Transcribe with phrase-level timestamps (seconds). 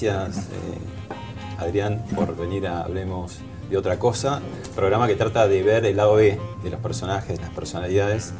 [0.00, 4.40] Gracias, eh, Adrián, por venir a Hablemos de otra cosa.
[4.76, 8.32] Programa que trata de ver el lado B de los personajes, de las personalidades,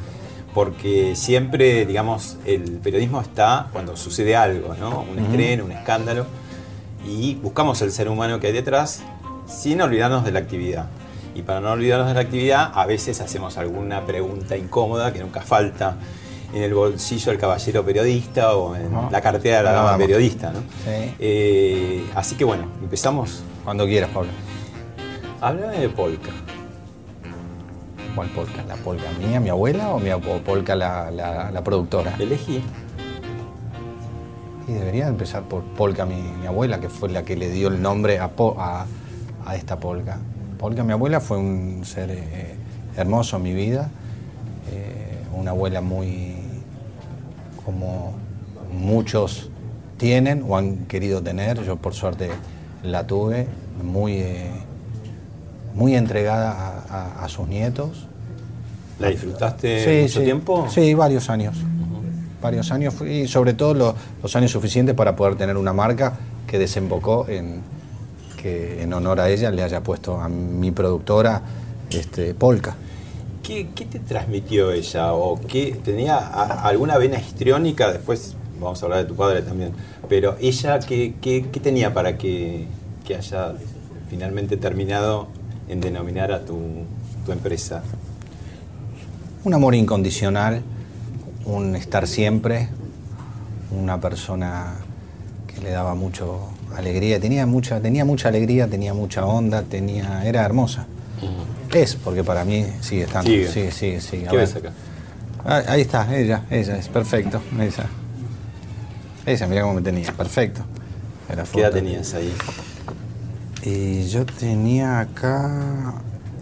[0.53, 5.01] porque siempre, digamos, el periodismo está cuando sucede algo, ¿no?
[5.01, 6.27] Un estreno, un escándalo,
[7.05, 9.01] y buscamos el ser humano que hay detrás
[9.45, 10.87] sin olvidarnos de la actividad.
[11.35, 15.41] Y para no olvidarnos de la actividad, a veces hacemos alguna pregunta incómoda que nunca
[15.41, 15.97] falta
[16.53, 20.51] en el bolsillo del caballero periodista o en la cartera de la dama periodista.
[20.51, 20.59] ¿no?
[20.59, 21.13] Sí.
[21.19, 23.43] Eh, así que bueno, empezamos.
[23.63, 24.31] Cuando quieras, Pablo.
[25.41, 26.31] Háblame de polka.
[28.15, 28.63] ¿Cuál polka?
[28.67, 30.09] ¿La polka mía, mi abuela o mi
[30.45, 32.15] polka la, la- la productora?
[32.19, 32.61] Elegí.
[34.67, 37.81] Y debería empezar por polka mi, mi abuela, que fue la que le dio el
[37.81, 38.85] nombre a, po- a,
[39.45, 40.17] a esta polka.
[40.57, 42.55] Polka mi abuela fue un ser eh,
[42.97, 43.89] hermoso en mi vida,
[44.71, 46.35] eh, una abuela muy
[47.69, 48.13] como
[48.73, 49.47] muchos
[49.97, 52.31] tienen o han querido tener, yo por suerte
[52.83, 53.45] la tuve,
[53.83, 54.49] muy, eh,
[55.75, 58.07] muy entregada a- a- a sus nietos.
[58.97, 60.67] ¿La disfrutaste mucho tiempo?
[60.67, 61.57] Sí, varios años.
[62.41, 66.13] Varios años y sobre todo lo- los años suficientes para poder tener una marca
[66.47, 67.61] que desembocó en
[68.41, 71.41] que en honor a ella le haya puesto a mi productora
[71.91, 72.75] este, Polka.
[73.49, 75.13] ¿Qué, te transmitió ella?
[75.13, 77.91] ¿O qué, tenía alguna vena histriónica?
[77.91, 79.71] Después vamos a hablar de tu padre también.
[80.07, 82.67] Pero ella, ¿qué, tenía para que,
[83.03, 83.55] que haya
[84.07, 85.29] finalmente terminado
[85.67, 86.59] en denominar a tu,
[87.25, 87.81] tu empresa?
[89.43, 90.61] Un amor incondicional,
[91.45, 92.69] un estar siempre,
[93.71, 94.75] una persona
[95.47, 100.45] que le daba mucho alegría, tenía mucha, tenía mucha alegría, tenía mucha onda, tenía, era
[100.45, 100.85] hermosa.
[101.73, 103.29] Es, porque para mí sigue estando.
[103.29, 103.71] Sigue.
[103.71, 104.71] Sigue, sigue, ¿Qué ves acá?
[105.45, 107.41] Ah, ahí está, ella, ella, es perfecto.
[107.59, 107.85] Ella.
[109.25, 110.61] Ella, mira cómo me tenía, perfecto.
[111.31, 112.33] Era ¿Qué edad tenías ahí?
[113.63, 115.93] Y yo tenía acá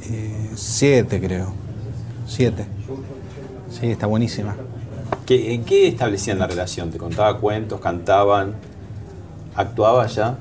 [0.09, 1.53] eh, siete, creo.
[2.27, 2.65] Siete.
[3.69, 4.55] Sí, está buenísima.
[5.25, 6.91] ¿Qué, ¿En qué establecían la relación?
[6.91, 8.55] ¿Te contaba cuentos, cantaban?
[9.55, 10.38] ¿Actuaba ya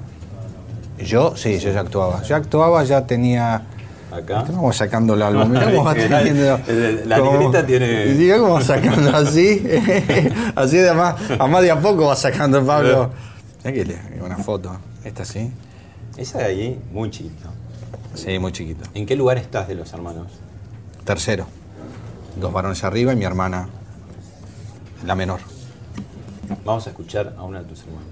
[0.99, 2.23] Yo, sí, yo ya actuaba.
[2.23, 3.63] Ya actuaba, ya tenía.
[4.11, 4.45] Acá?
[4.49, 5.51] Vamos sacando el álbum.
[5.51, 6.59] Mirá cómo va La- teniendo.
[7.07, 9.63] la cómo- libreta tiene- Y Mirá cómo va sacando así.
[10.55, 13.11] así de más, a más de a poco va sacando Pablo.
[13.65, 14.77] Mirá que una foto.
[15.05, 15.51] Esta sí.
[16.17, 17.49] Esa de ahí, muy chiquito.
[18.15, 18.89] Sí, muy chiquito.
[18.95, 20.29] ¿En qué lugar estás de los hermanos?
[21.05, 21.47] Tercero.
[22.41, 23.69] Dos varones arriba y mi hermana,
[25.05, 25.41] la menor.
[26.65, 28.03] Vamos a escuchar a uno de tus hermanos.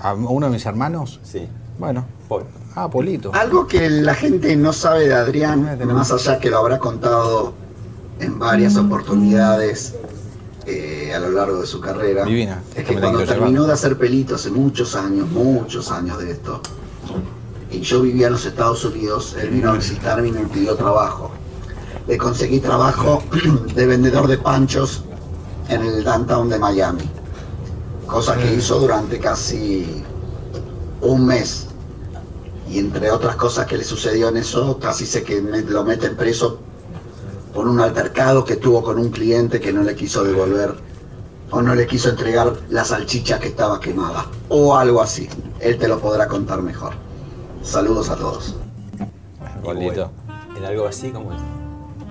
[0.00, 1.20] ¿A uno de mis hermanos?
[1.22, 1.48] Sí.
[1.78, 2.04] Bueno.
[2.28, 2.44] Paul.
[2.76, 3.32] Ah, Polito.
[3.34, 7.54] Algo que la gente no sabe de Adrián, más allá que lo habrá contado
[8.20, 9.94] en varias oportunidades
[10.66, 13.68] eh, a lo largo de su carrera, Divina, es que cuando terminó llevar.
[13.68, 16.60] de hacer pelito hace muchos años, muchos años de esto,
[17.70, 21.30] y yo vivía en los Estados Unidos, él vino a visitarme y me pidió trabajo.
[22.06, 23.22] Le conseguí trabajo
[23.74, 25.02] de vendedor de panchos
[25.70, 27.10] en el downtown de Miami,
[28.06, 30.04] cosa que hizo durante casi
[31.00, 31.65] un mes
[32.68, 36.16] y entre otras cosas que le sucedió en eso, casi sé que me- lo meten
[36.16, 36.58] preso
[37.54, 40.74] por un altercado que tuvo con un cliente que no le quiso devolver
[41.50, 45.28] o no le quiso entregar la salchicha que estaba quemada o algo así.
[45.60, 46.92] Él te lo podrá contar mejor.
[47.62, 48.56] Saludos a todos.
[50.56, 51.10] ¿En algo así?
[51.10, 51.38] ¿Cómo es?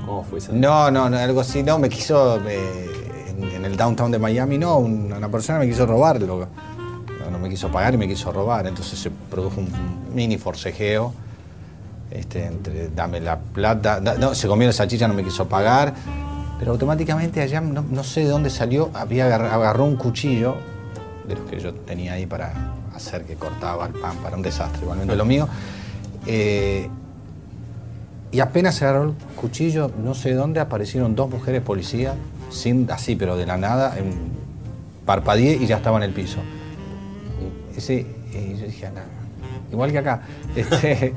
[0.05, 0.51] ¿Cómo fue eso?
[0.53, 4.57] No, no, no, algo así, no, me quiso, eh, en, en el downtown de Miami,
[4.57, 6.47] no, una, una persona me quiso robar, lo- no, no
[7.45, 9.69] me quiso pagar y me quiso robar, entonces se produjo un
[10.15, 11.13] mini forcejeo,
[12.09, 15.93] este, entre dame la plata, no, se comió la salchicha, no me quiso pagar,
[16.57, 20.55] pero automáticamente allá, no, sé de dónde salió, había agar- agarró un cuchillo,
[21.27, 22.51] de los que yo tenía ahí para
[22.95, 25.47] hacer que cortaba el pan, para un desastre, igualmente lo mío,
[26.25, 26.89] eh,
[28.31, 32.15] y apenas se agarró el cuchillo, no sé de dónde aparecieron dos mujeres policías,
[32.49, 34.13] sin, así, pero de la nada, en,
[35.05, 36.39] parpadeé y ya estaba en el piso.
[37.77, 38.91] Sí, y yo dije, "Ah,
[39.71, 40.21] igual que acá.
[40.55, 41.13] Este,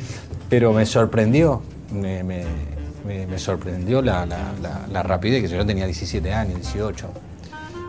[0.48, 1.62] pero me sorprendió,
[1.92, 7.06] me, me- sorprendió la, la- la- la rapidez, que yo tenía 17 años, 18.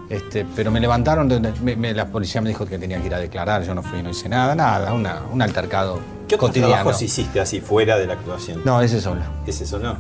[0.10, 1.27] Este, pero me levantaron,
[1.62, 4.01] me- me- la policía me dijo que tenía que ir a declarar, yo no fui,
[4.04, 6.74] no hice nada, nada, una- un altercado ¿Qué otros cotidiano.
[6.75, 8.62] trabajos hiciste así fuera de la actuación?
[8.65, 9.22] No, ese solo.
[9.45, 9.95] ¿Es eso no?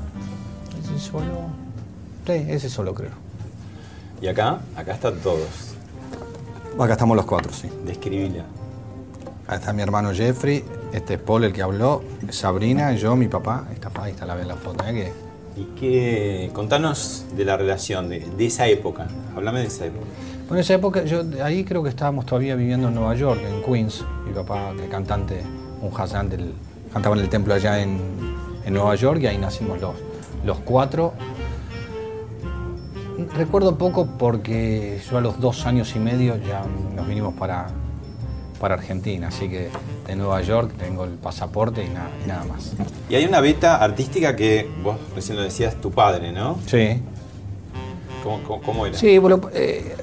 [0.83, 1.49] Ese solo.
[2.27, 3.11] Sí, ese solo creo.
[4.21, 5.47] Y acá, acá están todos.
[6.79, 7.69] Acá estamos los cuatro, sí.
[7.85, 8.45] Describila.
[9.49, 10.63] Ahí está mi hermano Jeffrey,
[10.93, 13.65] este es Paul el que habló, Sabrina, yo, mi papá.
[13.67, 14.85] Ahí está, ahí está la, la foto.
[14.85, 15.11] ¿eh?
[15.57, 16.51] ¿Y qué?
[16.53, 19.07] Contanos de la relación, de, de esa época.
[19.35, 20.05] Háblame de esa época.
[20.41, 23.63] Bueno, en esa época, yo ahí creo que estábamos todavía viviendo en Nueva York, en
[23.63, 24.05] Queens.
[24.27, 25.41] Mi papá, que cantante,
[25.81, 26.53] un Hassan, del,
[26.93, 27.99] cantaba en el templo allá en,
[28.63, 29.95] en Nueva York y ahí nacimos los,
[30.45, 31.13] los cuatro.
[33.35, 36.63] Recuerdo poco porque yo a los dos años y medio ya
[36.95, 37.67] nos vinimos para,
[38.59, 39.69] para Argentina, así que
[40.07, 42.73] de Nueva York tengo el pasaporte y nada, y nada más.
[43.09, 46.57] Y hay una beta artística que vos recién lo decías, tu padre, ¿no?
[46.65, 47.01] Sí,
[48.23, 48.97] ¿Cómo, cómo- cómo era?
[48.97, 49.95] Sí, bueno, eh,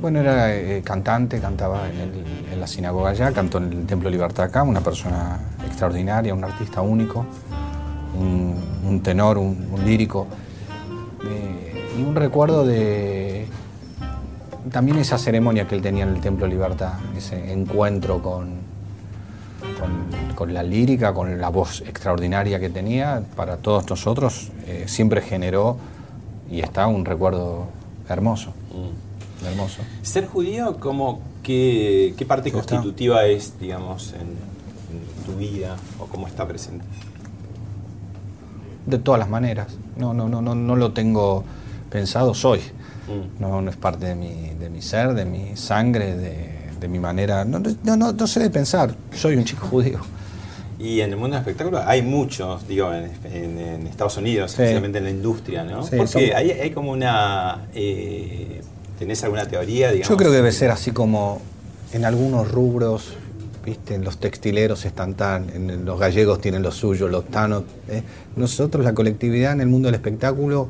[0.00, 4.08] bueno era eh, cantante, cantaba en, el- en la sinagoga allá, cantó en el Templo
[4.08, 7.26] Libertad acá, una persona extraordinaria, un artista único,
[8.18, 8.54] un,
[8.86, 10.26] un tenor, un, un lírico.
[11.28, 13.15] Eh, y un recuerdo de
[14.70, 18.54] también esa ceremonia que él tenía en el Templo Libertad, ese encuentro con,
[19.78, 25.20] con, con la lírica, con la voz extraordinaria que tenía, para todos nosotros eh, siempre
[25.22, 25.76] generó
[26.50, 27.66] y está un recuerdo
[28.08, 29.46] hermoso, Mm.
[29.46, 29.82] hermoso.
[30.02, 36.26] Ser judío, ¿cómo, qué, qué parte constitutiva es, digamos, en, en tu vida o cómo
[36.26, 36.84] está presente?
[38.86, 41.42] De todas las maneras, no, no, no, no, no lo tengo
[41.90, 42.60] pensado, soy.
[43.08, 43.40] Mm.
[43.40, 46.48] No, no es parte de mi, de mi ser, de mi sangre, de,
[46.80, 47.44] de mi manera.
[47.44, 50.00] No, no, no, no sé de pensar, soy un chico judío.
[50.78, 54.60] Y en el mundo del espectáculo hay muchos, digo, en, en- en Estados Unidos, Sí.
[54.62, 55.82] especialmente en la industria, ¿no?
[55.82, 57.66] Sí, Porque hay, hay como una...
[57.74, 58.60] eh,
[58.98, 60.08] ¿Tenés alguna teoría, digamos?
[60.08, 61.40] Yo creo que debe ser así como
[61.92, 63.12] en algunos rubros,
[63.64, 67.64] viste, los textileros están tan, en los gallegos tienen lo suyo, los tanos.
[67.88, 68.02] ¿eh?
[68.36, 70.68] Nosotros, la colectividad en el mundo del espectáculo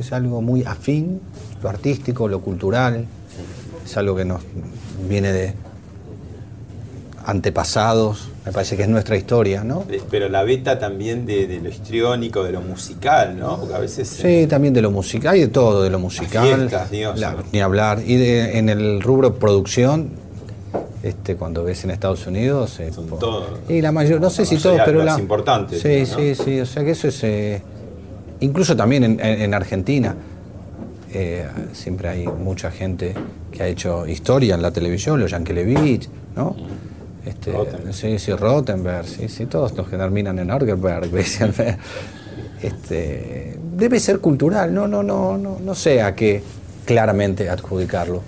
[0.00, 1.20] es algo muy afín,
[1.62, 3.06] lo artístico, lo cultural,
[3.84, 4.42] es algo que nos
[5.08, 5.54] viene de
[7.26, 9.84] antepasados, me parece que es nuestra historia, ¿no?
[10.10, 13.58] Pero la beta también de, de lo histriónico, de lo musical, ¿no?
[13.58, 14.08] Porque a veces...
[14.08, 17.18] Sí, eh, también de lo musical, hay de todo, de lo musical, fiestas, Dios.
[17.20, 18.00] la- ni hablar.
[18.06, 20.08] Y de- en el rubro producción,
[21.02, 24.46] este, cuando ves en Estados Unidos, eh, Son po- todos, y la mayor, no sé
[24.46, 26.16] si todos, pero los la importantes, Sí, ¿no?
[26.18, 27.62] sí, sí, o sea que eso es, eh,
[28.40, 30.14] incluso también en, en- en Argentina.
[31.12, 33.14] eh, siempre hay mucha gente
[33.50, 36.54] que ha hecho historia en la televisión, los Yankelevich, ¿no?
[37.26, 37.92] Este, Rottenberg.
[37.94, 41.40] sí, sí, Rottenberg, sí, sí, todos los que terminan en Orgelberg, ¿ves?
[42.62, 46.42] este, debe ser cultural, no, no, no, no, no sé a qué
[46.84, 48.22] claramente adjudicarlo.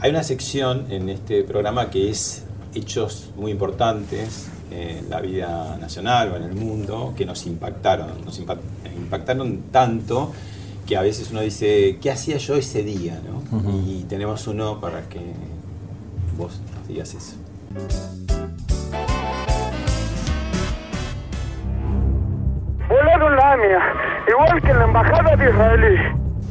[0.00, 2.42] Hay una sección en este programa que es
[2.74, 8.08] hechos muy importantes en la vida nacional o en el mundo que nos impactaron.
[8.24, 8.58] Nos impa-
[8.96, 10.32] impactaron tanto
[10.86, 13.20] que a veces uno dice, ¿qué hacía yo ese día?
[13.26, 13.42] ¿no?
[13.86, 15.20] Y tenemos uno para que
[16.36, 17.36] vos nos digas eso.
[22.88, 23.78] Volaron la AMIA,
[24.28, 25.96] igual que en la Embajada de Israelí.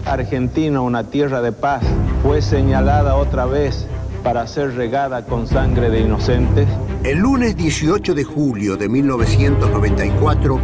[0.06, 1.84] Argentina, una tierra de paz,
[2.24, 3.88] fue señalada otra vez
[4.28, 6.68] para ser regada con sangre de inocentes.
[7.06, 10.60] El lunes 18 de julio de 1994,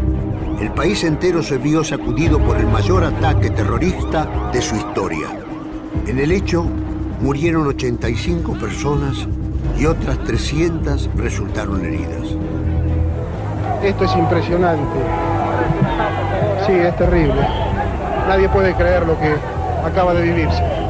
[0.60, 5.29] el país entero se vio sacudido por el mayor ataque terrorista de su historia.
[6.08, 6.65] En el hecho
[7.22, 9.29] murieron 85 personas
[9.79, 12.36] y otras 300 resultaron heridas.
[13.82, 15.00] Esto es impresionante.
[16.67, 17.48] Sí, es terrible.
[18.27, 19.34] Nadie puede creer lo que
[19.86, 20.82] acaba de vivirse.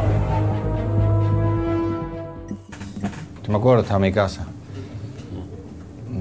[3.54, 4.48] Me acuerdo, estaba en mi casa.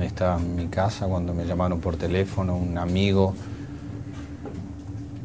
[0.02, 3.34] Estaba en mi casa cuando me llamaron por teléfono un amigo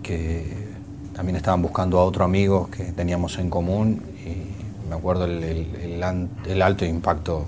[0.02, 0.70] que
[1.14, 6.86] también estaban buscando a otro amigo que teníamos en común y me acuerdo el, alto
[6.86, 7.44] impacto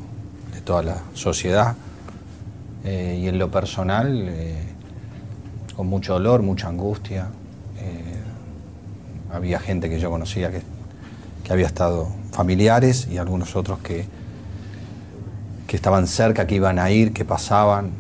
[0.54, 1.76] de toda la sociedad
[2.86, 4.56] Eh, y en lo personal eh,
[5.76, 7.28] con mucho dolor, mucha angustia.
[7.78, 10.62] Eh, había gente que yo conocía que,
[11.44, 14.19] que había estado familiares y algunos otros que,
[15.70, 17.92] que estaban cerca, que iban a ir, que pasaban.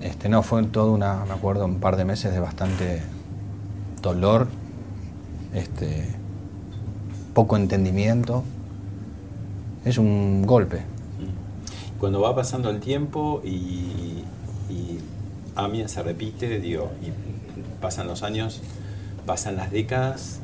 [0.00, 3.02] Este, no, fue todo una, me acuerdo, un par de meses de bastante
[4.02, 4.48] dolor,
[5.54, 6.08] este,
[7.34, 8.42] poco entendimiento.
[9.84, 10.82] Es un golpe.
[12.00, 14.24] Cuando va pasando el tiempo y,
[14.68, 14.98] y
[15.54, 17.12] Amia se repite, digo, y
[17.80, 18.60] pasan los años,
[19.24, 20.40] pasan las décadas,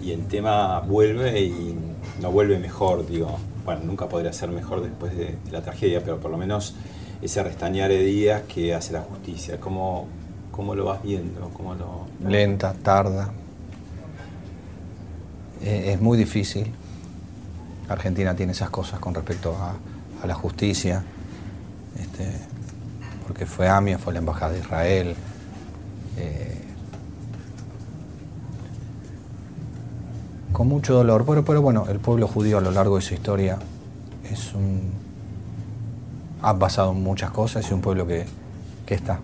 [0.00, 1.74] y el tema vuelve y
[2.22, 3.36] no vuelve mejor, digo.
[3.64, 6.74] Bueno, nunca podría ser mejor después de, la tragedia, pero por lo menos
[7.22, 9.60] ese restañar días que hace la justicia.
[9.60, 10.06] ¿Cómo,
[10.50, 11.50] cómo lo vas viendo?
[11.50, 12.06] ¿Cómo lo...
[12.26, 13.30] Lenta, tarda.
[15.62, 16.72] Eh, es muy difícil.
[17.88, 19.74] Argentina tiene esas cosas con respecto a,
[20.22, 21.02] a la justicia.
[21.98, 22.32] Este,
[23.26, 25.14] porque fue AMIA, fue la Embajada de Israel.
[26.16, 26.59] eh,
[30.60, 31.24] con mucho dolor.
[31.26, 33.56] Pero, pero bueno, el pueblo judío a lo largo de su historia
[34.30, 34.92] es un.
[36.42, 38.26] ha pasado muchas cosas y es un pueblo que,
[38.84, 39.20] que está.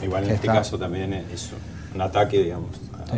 [0.00, 1.50] Igual en que este está- caso también es
[1.92, 2.70] un ataque, digamos,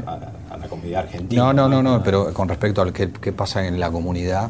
[0.07, 1.42] a, a- a la comunidad argentina.
[1.42, 4.49] No, no, no, no, pero con respecto al que, que pasa en la comunidad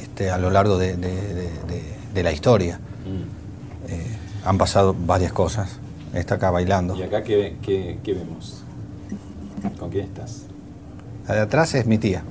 [0.00, 2.76] este, a lo largo de, de- de- de- de la historia.
[2.78, 3.90] Mm.
[3.92, 4.06] Eh,
[4.44, 5.68] han pasado varias cosas.
[6.14, 6.94] Está acá bailando.
[6.94, 8.62] ¿Y acá qué, qué- qué vemos?
[9.80, 10.44] ¿Con quién estás?
[11.30, 12.24] La de atrás es mi tía.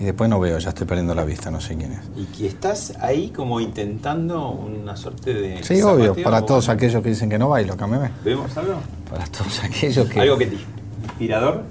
[0.00, 1.98] Y después no veo, ya estoy perdiendo la vista, no sé quién es.
[2.16, 5.62] Y que estás ahí como intentando una suerte de.
[5.62, 8.10] Sí, obvio, para o- todos aquellos que dicen que no bailo, cámbiame.
[8.24, 8.76] ¿Vemos algo?
[9.10, 10.20] Para todos aquellos que.
[10.20, 10.56] ¿Algo que te
[11.04, 11.64] inspirador?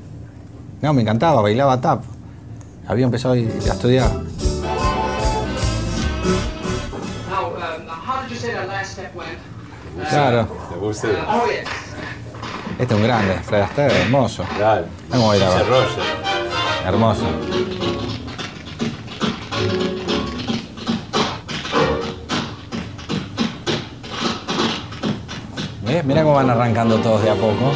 [0.83, 2.03] No, me encantaba, bailaba tap.
[2.87, 4.11] Había empezado a ir a estudiar.
[4.11, 4.19] Now,
[7.47, 9.39] um, how did you say that last step went?
[10.07, 10.47] Claro.
[12.81, 14.43] Este es un grande, Fred Astaire, hermoso.
[14.57, 14.87] Dale.
[15.09, 15.49] Vamos a bailar.
[15.51, 16.03] Ginger Roger.
[16.87, 17.25] Hermoso.
[25.83, 26.05] ¿Ves?
[26.05, 27.71] Mira cómo van arrancando todos de a poco.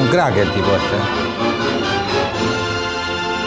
[0.00, 1.17] Un crack el tipo este.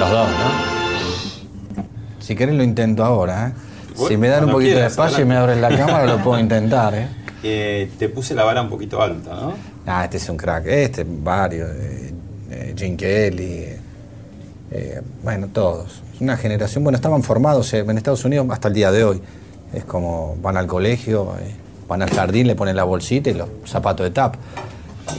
[0.02, 1.84] Los dos, ¿no?
[2.20, 3.54] Si querés lo intento ahora, ¿eh?
[3.96, 6.40] Bueno, Si me dan un poquito de espacio y me abren la cámara, lo puedo
[6.40, 7.08] intentar, ¿eh?
[7.44, 9.54] Eh, te puse la vara un poquito alta, ¿no?
[9.86, 10.66] Ah, este es un crack.
[10.66, 11.70] Este, varios.
[11.76, 12.14] eh,
[12.50, 13.66] eh, Gene Kelly.
[14.72, 16.02] eh, bueno, todos.
[16.16, 16.84] Es una generación.
[16.84, 19.22] Bueno, estaban formados eh, en Estados Unidos hasta el día de hoy.
[19.74, 21.52] Es como van al colegio, eh,
[21.88, 24.36] van al jardín, le ponen la bolsita y los zapatos de tap.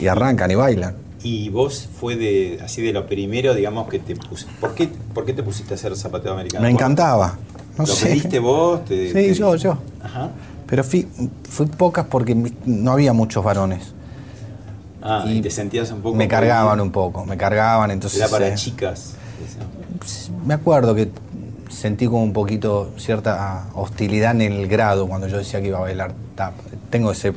[0.00, 0.94] Y arrancan y bailan.
[1.24, 4.46] Y vos fue de así de lo primero, digamos, que te puse.
[4.60, 6.64] ¿Por qué, por qué te pusiste a hacer zapateo americano?
[6.64, 7.38] Me encantaba.
[7.78, 8.06] No ¿Lo sé.
[8.06, 8.84] pediste vos?
[8.84, 9.78] Te- Sí, te- yo, yo.
[10.02, 10.30] Ajá.
[10.66, 11.06] Pero fui,
[11.48, 12.34] fui pocas porque
[12.66, 13.92] no había muchos varones.
[15.00, 16.16] Ah, y, Y te sentías un poco.
[16.16, 18.18] Me cargaban un poco, me cargaban, entonces...
[18.20, 19.14] Era para eh, chicas.
[20.44, 21.10] Me acuerdo que
[21.68, 25.82] sentí como un poquito cierta hostilidad en el grado cuando yo decía que iba a
[25.82, 26.54] bailar tap.
[26.90, 27.32] Tengo ese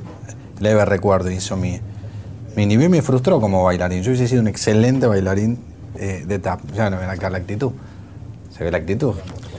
[0.60, 1.82] leve recuerdo y eso me,
[2.56, 4.02] me inhibió y me frustró como bailarín.
[4.04, 5.58] Yo hubiese sido un excelente bailarín
[5.96, 6.60] eh, de tap.
[6.74, 7.72] Ya no ven acá la actitud.
[8.56, 9.14] Se ve la actitud.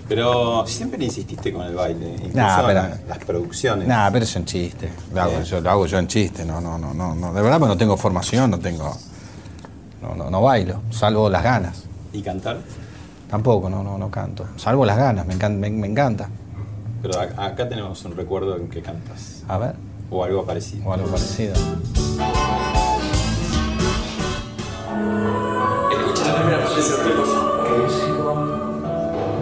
[0.09, 3.89] Pero siempre insististe con el baile, incluso Nah, pero- la- las producciones.
[3.89, 4.89] Nada, pero eso en chiste.
[5.13, 6.45] Lo hago, yo, lo hago yo en chiste.
[6.45, 7.33] No, no, no, no, no.
[7.33, 8.97] De verdad, pues no tengo formación, no tengo.
[10.01, 11.83] No, no, no bailo, salvo las ganas.
[12.13, 12.59] ¿Y cantar?
[13.29, 14.47] Tampoco, no, no, no canto.
[14.57, 16.29] Salvo las ganas, me, encan- me, me encanta.
[17.03, 19.43] Pero acá tenemos un recuerdo en que cantas.
[19.49, 19.75] A ver,
[20.09, 20.87] O algo parecido.
[20.89, 21.55] o algo parecido.
[25.91, 27.23] Escucha la primera parte de ese tema.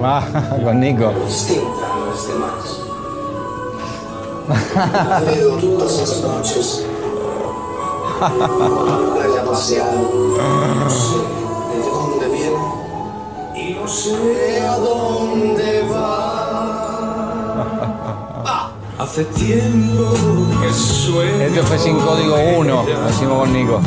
[0.06, 0.22] Ah,
[0.62, 1.12] con Nico.
[1.26, 2.62] Distinta a las demás.
[5.24, 6.66] Leído todas las noches.
[8.20, 9.98] Haya paseado.
[10.78, 11.18] No sé
[11.70, 12.62] de dónde viene.
[13.56, 16.32] Y no sé a dónde va.
[18.98, 20.12] Hace tiempo
[20.60, 21.44] que sueño.
[21.44, 23.80] Este fue sin código 1, lo hicimos con Nico.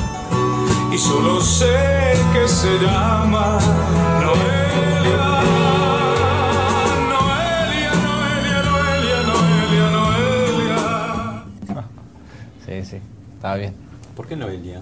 [0.91, 3.59] Y solo sé que se llama
[4.21, 5.17] Noelia.
[7.09, 11.83] Noelia, Noelia, Noelia, Noelia, Noelia.
[12.65, 12.97] Sí, sí,
[13.35, 13.73] estaba bien.
[14.15, 14.81] ¿Por qué Noelia?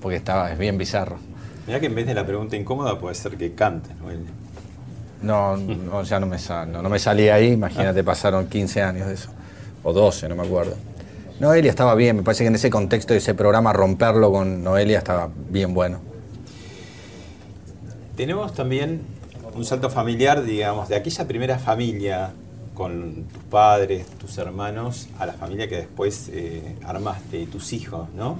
[0.00, 1.18] Porque estaba, es bien bizarro.
[1.66, 4.30] Mirá que en vez de la pregunta incómoda puede ser que cantes, Noelia.
[5.20, 9.08] No, no ya no me, sal, no, no me salí ahí, imagínate, pasaron 15 años
[9.08, 9.30] de eso.
[9.82, 10.76] O 12, no me acuerdo.
[11.40, 14.98] Noelia estaba bien, me parece que en ese contexto de ese programa romperlo con Noelia
[14.98, 16.00] estaba bien bueno.
[18.16, 19.02] Tenemos también
[19.54, 22.32] un salto familiar, digamos, de aquella primera familia
[22.74, 28.36] con tus padres, tus hermanos, a la familia que después eh, armaste, tus hijos, ¿no?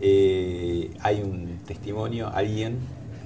[0.00, 2.78] Eh, hay un testimonio, alguien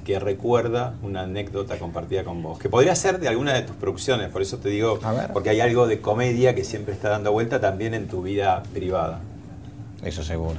[0.09, 4.31] que recuerda una anécdota compartida con vos, que podría ser de alguna de tus producciones,
[4.31, 5.27] por eso te digo, A ver.
[5.35, 9.21] porque hay algo de comedia que siempre está dando vuelta también en tu vida privada.
[10.03, 10.57] Eso seguro.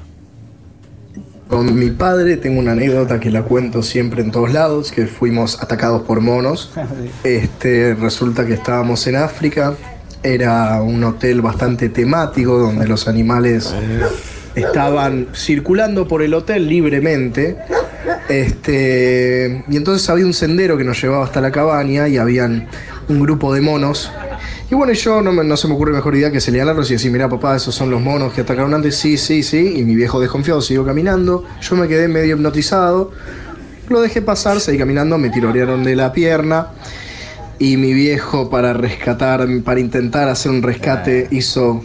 [1.48, 5.60] Con mi padre tengo una anécdota que la cuento siempre en todos lados, que fuimos
[5.63, 6.70] atacados por monos.
[7.24, 9.74] Este, resulta que estábamos en África,
[10.22, 13.74] era un hotel bastante temático donde los animales
[14.53, 17.58] estaban circulando por el hotel libremente.
[18.29, 22.67] Este, y entonces había un sendero que nos llevaba hasta la cabaña y habían
[23.07, 24.12] un grupo de monos.
[24.71, 27.12] Y bueno, yo no, me- no se me ocurre mejor idea que señalarlos y decir,
[27.12, 28.95] mira papá, esos son los monos que atacaron antes.
[28.95, 29.74] Sí, sí, sí.
[29.77, 31.43] Y mi viejo desconfiado siguió caminando.
[31.59, 33.12] Yo me quedé medio hipnotizado.
[33.89, 36.67] Lo dejé pasar, seguí caminando, me tirorearon de la pierna.
[37.57, 41.83] Y mi viejo, para rescatar, para intentar hacer un rescate, hizo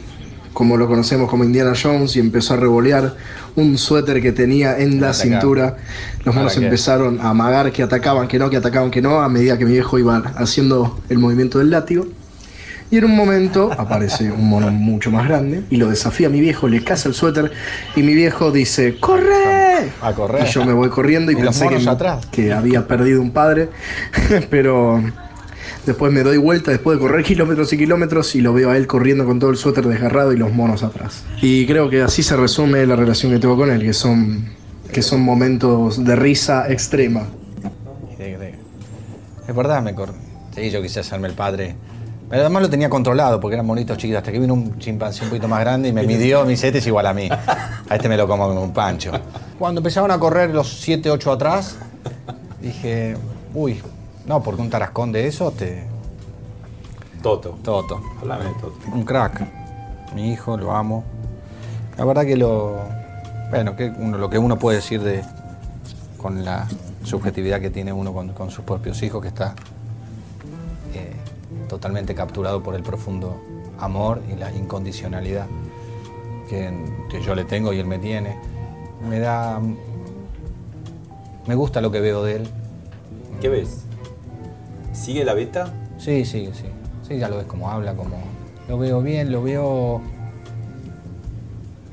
[0.54, 3.14] como lo conocemos como Indiana Jones y empezó a revolear
[3.56, 5.76] un suéter que tenía en la cintura.
[6.18, 9.28] Los ¿Para monos empezaron a amagar que atacaban, que no, que atacaban, que no, a
[9.28, 12.06] medida que mi viejo iba haciendo el movimiento del látigo.
[12.90, 16.40] Y en un momento aparece un mono mucho más grande y lo desafía a mi
[16.40, 17.50] viejo, le caza el suéter
[17.96, 19.90] y mi viejo dice, ¡corre!
[20.00, 20.46] A correr.
[20.46, 22.26] Y yo me voy corriendo y, Y pensé que, atrás.
[22.26, 23.70] que había perdido un padre,
[24.50, 25.02] pero
[25.86, 28.86] después me doy vuelta después de correr kilómetros y kilómetros y lo veo a él
[28.86, 31.24] corriendo con todo el suéter desgarrado y los monos atrás.
[31.40, 34.46] Y creo que así se resume la relación que tengo con él, que son,
[34.92, 37.26] que son momentos de risa extrema.
[39.46, 40.14] Es verdad, me cor...
[40.54, 41.74] Sí, yo quise hacerme el padre.
[42.30, 44.18] Pero además lo tenía controlado porque eran monitos chiquitos.
[44.18, 46.78] Hasta que vino un chimpancé un poquito más grande y me midió, me dice, este
[46.78, 47.28] es igual a mí.
[47.30, 49.12] A este me lo como como un pancho.
[49.58, 51.76] Cuando empezaron a correr los 7, 8 atrás,
[52.62, 53.16] dije,
[53.52, 53.80] uy,
[54.26, 55.86] no, porque un tarascón de eso te...
[57.22, 57.58] Toto.
[57.62, 58.00] Toto.
[58.20, 58.76] Háblame de Toto.
[58.92, 59.46] Un crack.
[60.14, 61.04] Mi hijo, lo amo.
[61.96, 62.76] La verdad que lo.
[63.50, 65.24] Bueno, que uno, lo que uno puede decir de.
[66.18, 66.66] con la
[67.02, 69.54] subjetividad que tiene uno con, con sus propios hijos, que está
[70.94, 71.12] eh,
[71.68, 73.40] totalmente capturado por el profundo
[73.78, 75.46] amor y la incondicionalidad
[76.48, 76.72] que,
[77.10, 78.36] que yo le tengo y él me tiene.
[79.08, 79.60] Me da.
[81.46, 82.48] Me gusta lo que veo de él.
[83.40, 83.84] ¿Qué ves?
[84.94, 85.72] ¿Sigue la beta?
[85.98, 86.66] Sí, sí, sí.
[87.06, 88.16] Sí, ya lo ves como habla, como.
[88.68, 90.00] Lo veo bien, lo veo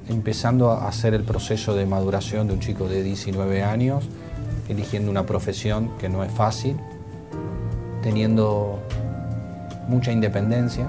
[0.08, 4.06] empezando a hacer el proceso de maduración de un chico de 19 años,
[4.70, 6.78] eligiendo una profesión que no es fácil,
[8.04, 8.80] teniendo
[9.88, 10.88] mucha independencia,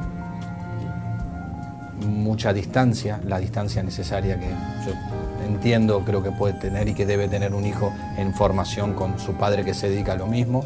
[2.06, 4.48] mucha distancia, la distancia necesaria que
[4.86, 4.92] yo
[5.46, 9.32] entiendo, creo que puede tener y que debe tener un hijo en formación con su
[9.32, 10.64] padre que se dedica a lo mismo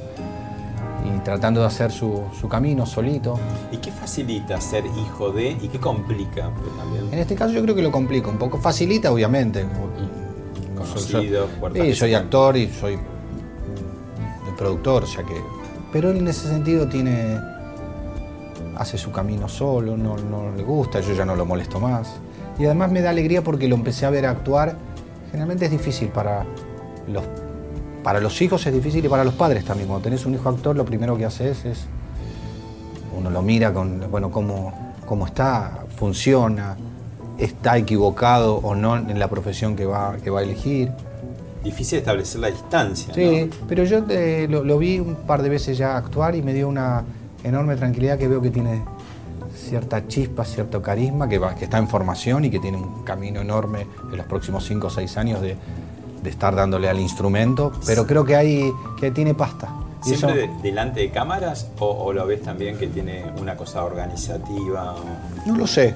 [1.07, 3.39] y tratando de hacer su, su camino solito.
[3.71, 7.13] ¿Y qué facilita ser hijo de y qué complica también?
[7.13, 8.59] En este caso yo creo que lo complica un poco.
[8.59, 9.65] Facilita, obviamente.
[10.77, 12.99] Conocido, puertas Sí, soy actor y soy
[14.57, 15.35] productor, o sea que...
[15.93, 17.39] Pero él en ese sentido tiene...
[18.77, 22.17] Hace su camino solo, no, no le gusta, yo ya no lo molesto más.
[22.59, 24.77] Y además me da alegría porque lo empecé a ver actuar.
[25.31, 26.45] Generalmente es difícil para
[27.09, 27.25] los,
[28.07, 29.89] para los hijos, es difícil y para los padres también.
[29.89, 31.87] Cuando tenés un hijo actor, lo primero que haces es...
[33.19, 36.77] Uno lo mira con, bueno, cómo, cómo está, funciona,
[37.37, 40.93] está equivocado o no en la profesión que va, que va a elegir.
[41.65, 43.13] Difícil establecer la distancia.
[43.13, 43.67] Sí, ¿no?
[43.67, 46.69] pero yo eh, lo, lo vi un par de veces ya actuar y me dio
[46.69, 47.03] una
[47.43, 48.85] enorme tranquilidad que veo que tiene
[49.53, 53.41] cierta chispa, cierto carisma, que, va, que está en formación y que tiene un camino
[53.41, 55.57] enorme en los próximos 5 o 6 años de,
[56.27, 59.69] de estar dándole al instrumento, pero creo que, hay, que tiene pasta.
[60.05, 63.85] Y ¿Siempre de- delante de cámaras o, o lo ves también que tiene una cosa
[63.85, 64.95] organizativa?
[64.95, 65.95] o- No lo sé.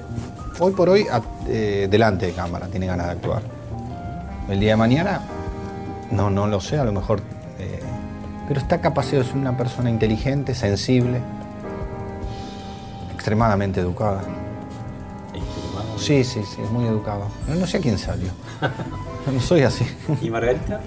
[0.59, 1.05] Hoy por hoy,
[1.47, 3.41] eh, delante de cámara, tiene ganas de actuar.
[4.49, 5.21] El día de mañana,
[6.11, 7.19] no, no lo sé, a lo mejor.
[7.59, 7.79] eh,
[8.47, 11.19] pero está capacitado, es una persona inteligente, sensible,
[13.13, 14.21] extremadamente educada.
[15.97, 17.25] Sí, sí, sí, es muy educado.
[17.47, 18.29] No, no sé a quién salió.
[19.31, 19.85] No soy así.
[20.21, 20.79] ¿Y Margarita?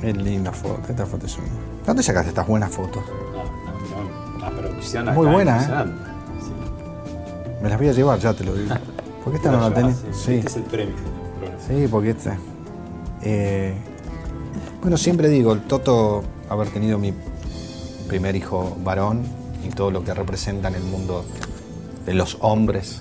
[0.00, 1.44] Qué linda foto, esta foto es un...
[1.86, 3.02] ¿Dónde sacaste estas buenas fotos?
[3.32, 5.86] No, no, la producción Muy acá buena, ¿eh?
[7.62, 8.74] Me las voy a llevar, ya te lo digo.
[9.22, 9.96] ¿Por qué esta no la tenés?
[10.12, 10.34] Sí.
[10.34, 10.94] Este es el premio.
[11.66, 12.38] Sí, porque este.
[13.22, 13.74] eh,
[14.82, 17.14] bueno, siempre digo, el Toto, haber tenido mi
[18.06, 19.22] primer hijo varón
[19.66, 21.24] y todo lo que representa en el mundo
[22.04, 23.00] de los hombres,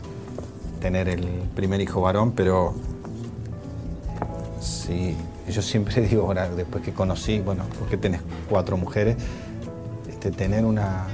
[0.80, 2.74] tener el primer hijo varón, pero
[4.64, 5.16] sí,
[5.50, 9.18] yo siempre digo, ahora, después que conocí, bueno, porque tenés cuatro mujeres,
[10.10, 11.06] este, tener una.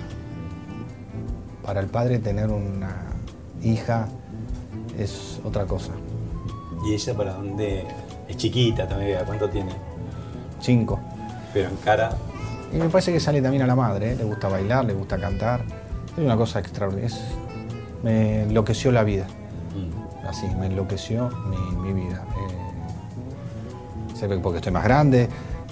[1.63, 2.95] Para el padre, tener una
[3.61, 4.07] hija
[4.97, 5.91] es otra cosa.
[6.85, 7.85] ¿Y ella para dónde?
[8.27, 9.71] Es chiquita también, ¿cuánto tiene?
[10.61, 10.99] Cinco.
[11.53, 12.11] Pero en cara,
[12.73, 14.15] Y me parece que sale también a la madre, ¿eh?
[14.15, 15.61] le gusta bailar, le gusta cantar.
[16.15, 17.07] Es una cosa extraordinaria.
[17.07, 17.21] Es-
[18.03, 19.25] me enloqueció la vida.
[20.27, 22.23] Así, me enloqueció mi, mi vida.
[22.37, 22.68] Eh,
[24.19, 25.29] Se ve porque estoy más grande,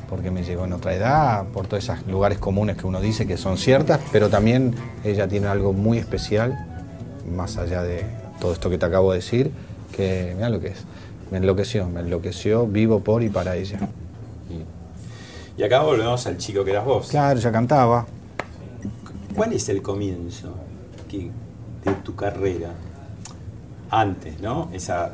[0.10, 3.36] porque me llegó en otra edad, por todos esos lugares comunes que uno dice que
[3.36, 6.58] son ciertas, pero también ella tiene algo muy especial,
[7.30, 8.06] más allá de
[8.40, 9.52] todo esto que te acabo de decir,
[9.92, 10.86] que mira lo que es.
[11.30, 13.80] Me enloqueció, me enloqueció, vivo por y para ella.
[15.58, 17.10] Y acá volvemos al chico que eras vos.
[17.10, 18.06] Claro, ya cantaba.
[19.36, 20.56] ¿Cuál es el comienzo
[21.12, 22.70] de tu carrera?
[23.90, 24.70] Antes, ¿no?
[24.72, 25.12] Esa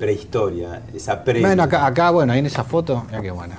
[0.00, 1.40] prehistoria, esa pre.
[1.40, 3.56] Bueno, acá, acá, bueno, ahí en esa foto, mira qué buena.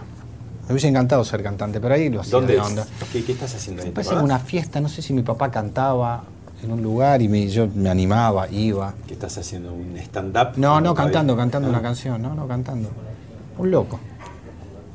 [0.67, 2.65] Me hubiese encantado ser cantante, pero ahí lo hacía ¿Dónde de es?
[2.65, 2.85] onda.
[3.13, 3.89] ¿Qué, qué estás haciendo ahí?
[3.89, 6.23] Me ¿Te parece una fiesta, no sé si mi papá cantaba
[6.63, 8.93] en un lugar y me- yo me animaba, iba.
[9.07, 9.73] ¿Qué estás haciendo?
[9.73, 10.53] ¿Un stand-up?
[10.57, 11.71] No, no, cantando, cantando Ah.
[11.71, 12.89] una canción, no, no, cantando.
[13.57, 13.99] Un loco.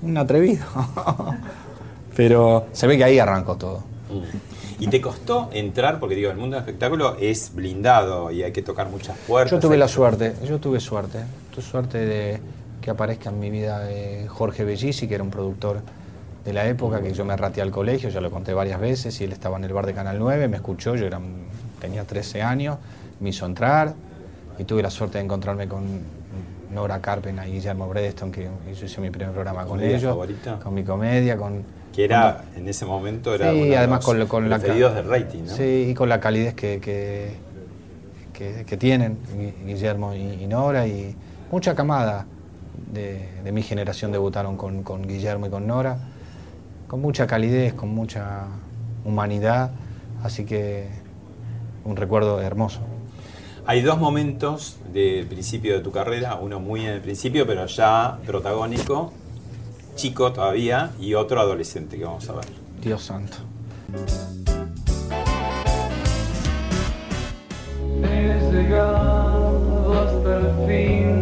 [0.02, 0.64] Un atrevido.
[2.16, 3.78] Pero se ve que ahí arrancó todo.
[4.10, 4.55] Mm.
[4.78, 5.98] ¿Y te costó entrar?
[5.98, 9.50] Porque digo, el mundo del espectáculo es blindado y hay que tocar muchas puertas.
[9.52, 11.18] Yo tuve la que- suerte, yo tuve suerte.
[11.54, 12.40] Tuve suerte de
[12.82, 15.80] que aparezca en mi vida eh, Jorge Bellisi, que era un productor
[16.44, 19.24] de la época, que yo me rateé al colegio, ya lo conté varias veces, y
[19.24, 21.18] él estaba en el bar de Canal 9, me escuchó, yo era,
[21.80, 22.76] tenía 13 años,
[23.18, 23.94] me hizo entrar,
[24.58, 25.84] y tuve la suerte de encontrarme con
[26.72, 30.58] Nora Carpena y Guillermo Bredeston, que yo hice mi primer programa con ¿Comedia ellos, favorita?
[30.62, 31.64] con mi comedia, con...
[31.96, 35.02] Que era, en ese momento, era Sí, uno de además los con, con la de
[35.02, 35.48] rating, ¿no?
[35.48, 37.30] Sí, y con la calidez que, que,
[38.34, 41.16] que- que tienen Gui- Guillermo y, y Nora y
[41.50, 42.26] mucha camada
[42.92, 45.96] de, de mi generación debutaron con, con Guillermo y con Nora,
[46.86, 48.44] con mucha calidez, con mucha
[49.06, 49.70] humanidad,
[50.22, 50.88] así que
[51.86, 52.80] un recuerdo hermoso.
[53.64, 58.18] Hay dos momentos del principio de tu carrera, uno muy en el principio, pero ya
[58.26, 59.12] protagónico,
[59.96, 62.46] chico todavía, y otro adolescente que vamos a ver.
[62.80, 63.38] Dios santo.
[68.04, 71.16] He llegado hasta el fin.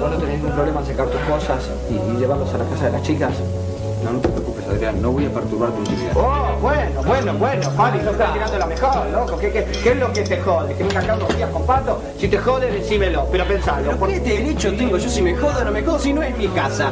[0.00, 2.86] ¿Vos no tenés ningún problema en sacar tus cosas y, y llevarlos a la casa
[2.86, 3.34] de las chicas?
[4.04, 6.12] No, no te preocupes, Adrián, no voy a perturbar tu intimidad.
[6.16, 9.38] Oh, bueno, bueno, bueno, Fabi, no estás tirando la mejor, loco.
[9.38, 10.74] ¿Qué, qué, qué es lo que te jode?
[10.74, 12.02] ¿Que venga acá unos días con pato?
[12.18, 13.92] Si te jode, decímelo, pero pensalo.
[13.92, 16.36] ¿Pero qué derecho tengo yo si me jodo o no me jodo si no es
[16.36, 16.90] mi casa?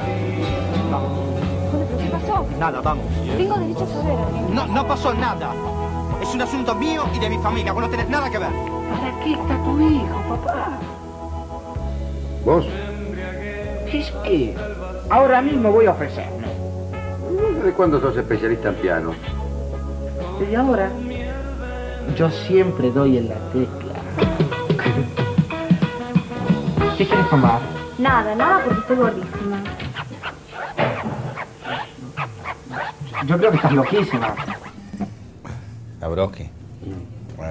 [1.98, 2.46] ¿Qué pasó?
[2.58, 3.04] Nada, vamos.
[3.36, 4.16] Tengo derecho a saber.
[4.50, 5.52] No, no pasó nada.
[6.22, 7.72] Es un asunto mío y de mi familia.
[7.72, 8.50] Vos no tenés nada que ver.
[8.50, 10.78] ¿Para qué está tu hijo, papá?
[12.44, 12.66] ¿Vos?
[13.90, 14.54] ¿Qué es qué?
[15.10, 16.51] Ahora mismo voy a ofrecerme.
[17.62, 19.14] ¿De cuándo sos especialista en piano?
[20.40, 20.90] Desde ahora.
[22.16, 23.94] Yo siempre doy en la tecla.
[26.98, 27.60] ¿Qué quieres tomar?
[27.98, 29.62] Nada, nada porque estoy gordísima.
[33.26, 34.34] Yo creo que estás loquísima.
[36.00, 36.50] Dabrowski.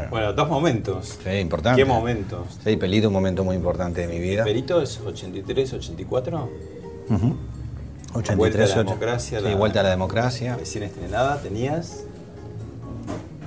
[0.09, 1.19] Bueno, dos momentos.
[1.23, 1.81] Sí, importante.
[1.81, 2.59] ¿Qué momentos?
[2.63, 4.43] Sí, Pelito, un momento muy importante de mi vida.
[4.43, 6.49] ¿Perito es 83, 84?
[8.13, 8.35] Ujú.
[8.35, 9.39] Vuelta a 83, la democracia.
[9.39, 10.55] Sí, vuelta a la democracia.
[10.57, 12.03] Recién estrenada, tenías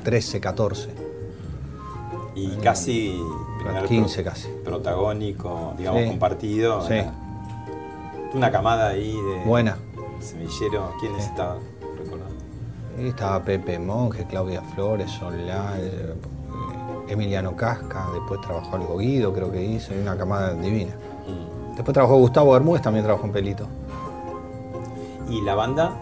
[0.05, 0.89] 13, 14.
[2.37, 3.21] y casi.
[3.63, 4.49] primer 15 pro- casi.
[4.65, 6.09] Protagónico, digamos, Sí.
[6.09, 6.87] compartido.
[6.87, 6.95] Sí.
[8.35, 9.45] Una camada ahí de.
[9.45, 9.77] Buena.
[10.21, 10.93] Semillero.
[11.01, 11.59] ¿Quién estaba?
[11.97, 12.35] recordando?
[12.99, 16.15] Ahí estaba Pepe Monge, Claudia Flores, Solá, eh,
[17.09, 20.95] Emiliano Casca, después trabajó algo Guido, creo que hizo, y una camada divina.
[21.27, 21.77] Mm.
[21.77, 23.67] Después trabajó Gustavo Bermúdez, también trabajó en Pelito.
[25.29, 25.95] ¿Y la banda?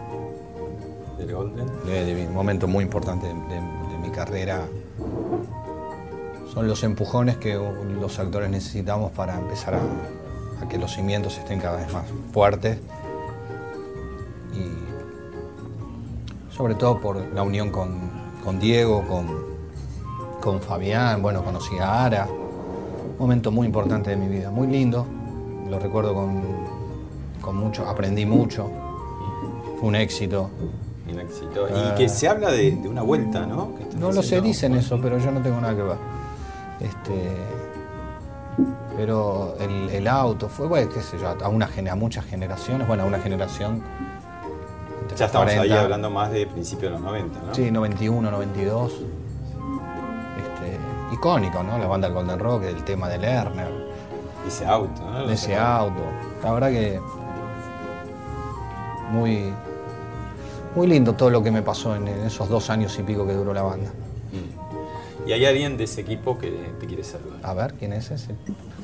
[1.17, 1.67] Del Golden.
[1.85, 3.33] De, de- un momento muy importante de,
[4.01, 4.67] mi carrera.
[6.53, 11.77] Son los empujones que los actores necesitamos para empezar a, que los cimientos estén cada
[11.77, 12.79] vez más fuertes.
[14.53, 17.97] Y sobre todo por la unión con,
[18.43, 19.27] con Diego, con,
[20.41, 22.27] con Fabián, bueno, conocí a Ara.
[22.27, 25.05] Un momento muy importante de mi vida, muy lindo.
[25.69, 26.41] Lo recuerdo con,
[27.41, 28.69] con mucho, aprendí mucho.
[29.83, 30.49] Un éxito.
[31.11, 31.67] Un éxito.
[31.69, 31.91] Ah.
[31.91, 33.75] Y que se habla de, de una vuelta, ¿no?
[33.75, 35.97] Que No lo sé, dicen eso, pero yo no tengo nada que ver.
[36.79, 37.31] Este,
[38.95, 43.03] pero el, el auto fue, bueno, qué sé yo, a, una, a muchas generaciones, bueno,
[43.03, 43.83] a una generación.
[45.17, 47.53] Ya estamos ahí 40, hablando más de principios de los 90, ¿no?
[47.53, 48.93] Sí, 91, 92.
[48.93, 50.77] Este,
[51.13, 51.77] icónico, ¿no?
[51.77, 53.93] La banda del Golden Rock, el tema de Lerner.
[54.47, 55.29] Ese auto, ¿no?
[55.29, 56.01] ese auto.
[56.41, 57.01] La verdad que
[59.11, 59.53] muy,
[60.75, 63.33] muy lindo todo lo que me pasó en, en esos dos años y pico que
[63.33, 63.91] duró la banda.
[65.25, 67.39] Y hay alguien de ese equipo que te quiere saludar.
[67.43, 68.35] A ver, ¿quién es ese?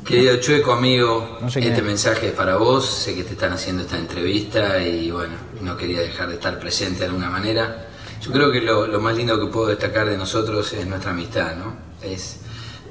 [0.05, 1.83] Querido Chueco, amigo, No sé este es.
[1.83, 2.85] mensaje es para vos.
[2.85, 6.99] Sé que te están haciendo esta entrevista y bueno, no quería dejar de estar presente
[6.99, 7.87] de alguna manera.
[8.21, 11.55] Yo creo que lo, lo más lindo que puedo destacar de nosotros es nuestra amistad,
[11.57, 11.73] ¿no?
[12.01, 12.37] Es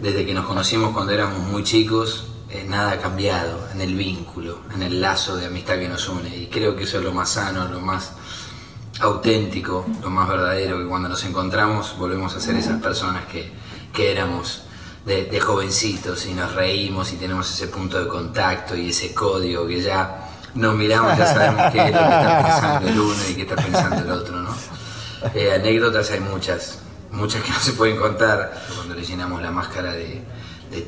[0.02, 4.58] desde que nos conocimos cuando éramos muy chicos eh, nada ha cambiado en el vínculo,
[4.74, 6.34] en el lazo de amistad que nos une.
[6.36, 8.12] Y creo que eso es lo más sano, lo más
[9.00, 13.52] auténtico, lo más verdadero, que cuando nos encontramos volvemos a ser esas personas que,
[13.92, 14.62] que éramos
[15.04, 19.80] de, jovencitos y nos reímos y tenemos ese punto de contacto y ese código que
[19.80, 23.42] ya nos miramos, ya sabemos qué es lo que está pensando el uno y qué
[23.42, 24.54] está pensando el otro, ¿no?
[25.34, 26.80] Eh, anécdotas hay muchas,
[27.10, 28.62] muchas que no se pueden contar.
[28.74, 30.22] Cuando le llenamos la máscara de,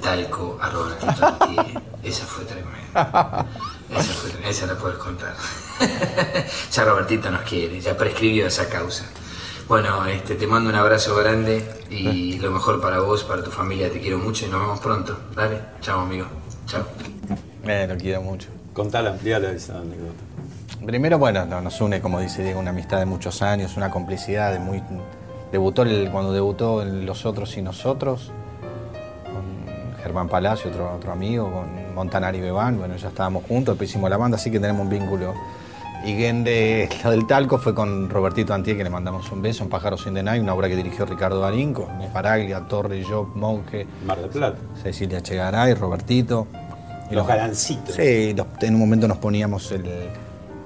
[0.03, 3.47] talco a Antier, esa fue tremenda.
[4.49, 5.35] Esa, la puedes contar.
[6.73, 9.05] ya Robertito nos quiere, ya prescribió esa causa.
[9.69, 13.91] Bueno, este, te mando un abrazo grande y lo mejor para vos, para tu familia.
[13.91, 15.17] Te quiero mucho y nos vemos pronto.
[15.35, 16.27] Dale, chao amigo.
[16.67, 16.85] Chao.
[17.65, 18.49] Eh, lo quiero mucho.
[18.73, 20.21] Contala, ampliala esa anécdota.
[20.85, 24.53] Primero, bueno, no, nos une, como dice Diego, una amistad de muchos años, una complicidad
[24.53, 24.83] de muy...
[25.53, 28.31] Debutó el- cuando debutó en Los Otros y Nosotros,
[29.25, 34.09] con Germán Palacio, otro, otro amigo, con Montanari Bebán, bueno, ya estábamos juntos, después hicimos
[34.11, 35.35] la banda, así que tenemos un vínculo.
[36.05, 39.69] Y Gende, lo del talco fue con Robertito Antier, que le mandamos un beso, en
[39.69, 44.19] Pájaros sin Denay, una obra que dirigió Ricardo Darín, con Esparaglia, Torre, yo, Monje, Mar
[44.19, 44.57] del Plata.
[44.83, 46.47] Cecilia Chegaray, Robertito.
[47.11, 47.95] Y Los galancitos.
[47.97, 50.09] Sí, los- en un momento nos poníamos el-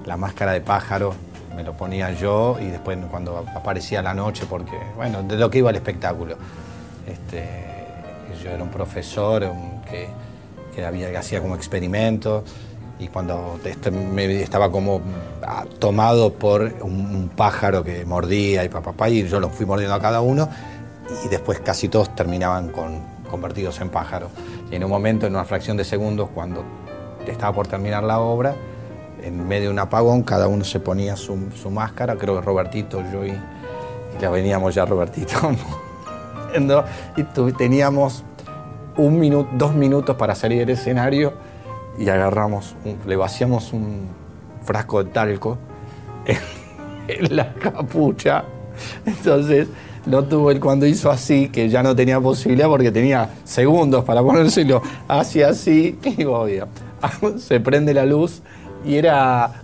[0.05, 1.13] la máscara de pájaro,
[1.55, 5.57] me lo ponía yo y después cuando aparecía la noche, porque, bueno, de lo que
[5.57, 6.37] iba al espectáculo.
[7.07, 7.43] Este,
[8.43, 10.07] yo era un profesor un- que,
[10.75, 12.43] que había, que hacía como experimentos
[12.99, 15.01] y cuando este, me estaba como
[15.43, 19.95] ah, tomado por un, un pájaro que mordía y papá, y yo los fui mordiendo
[19.95, 20.49] a cada uno
[21.25, 24.31] y después casi todos terminaban con, convertidos en pájaros.
[24.71, 26.63] Y en un momento, en una fracción de segundos, cuando
[27.27, 28.55] estaba por terminar la obra,
[29.21, 33.03] en medio de un apagón, cada uno se ponía su, su máscara, creo que Robertito,
[33.11, 35.35] yo y, y ya veníamos ya Robertito.
[37.17, 38.23] y teníamos
[38.97, 41.33] un minuto, dos minutos para salir del escenario
[41.97, 44.07] y agarramos, le vaciamos un
[44.63, 45.57] frasco de talco
[47.07, 48.43] en, la capucha.
[49.05, 49.67] Entonces,
[50.05, 54.21] no tuvo el cuando hizo así, que ya no tenía posibilidad porque tenía segundos para
[54.21, 56.67] ponérselo, hacía así, y obvio,
[57.37, 58.41] se prende la luz
[58.85, 59.61] y era.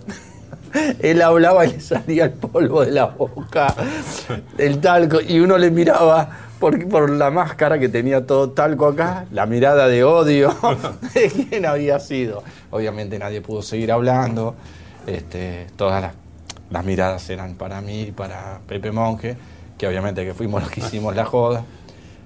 [1.00, 3.74] Él hablaba y le salía el polvo de la boca,
[4.56, 6.30] el talco, y uno le miraba
[6.62, 10.54] por, por la máscara que tenía todo talco acá, la mirada de odio
[11.14, 12.44] de quién había sido.
[12.70, 14.54] Obviamente nadie pudo seguir hablando,
[15.08, 16.12] este, todas las,
[16.70, 19.36] las miradas eran para mí y para Pepe Monje,
[19.76, 21.64] que obviamente que fuimos los que hicimos la joda.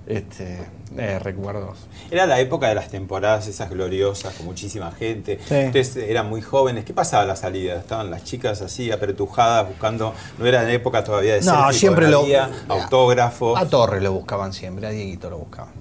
[0.06, 0.58] Este,
[0.96, 1.78] eh, recuerdos.
[2.10, 5.38] Era la época de las temporadas esas gloriosas, con muchísima gente.
[5.46, 5.66] Sí.
[5.66, 6.84] Ustedes eran muy jóvenes.
[6.84, 7.74] ¿Qué pasaba a la salida?
[7.76, 10.14] Estaban las chicas así, apretujadas, buscando.
[10.38, 12.24] No era en época todavía de No, selfie, siempre lo-
[12.68, 13.58] autógrafos.
[13.60, 15.72] A Torre lo buscaban siempre, a Dieguito lo buscaban.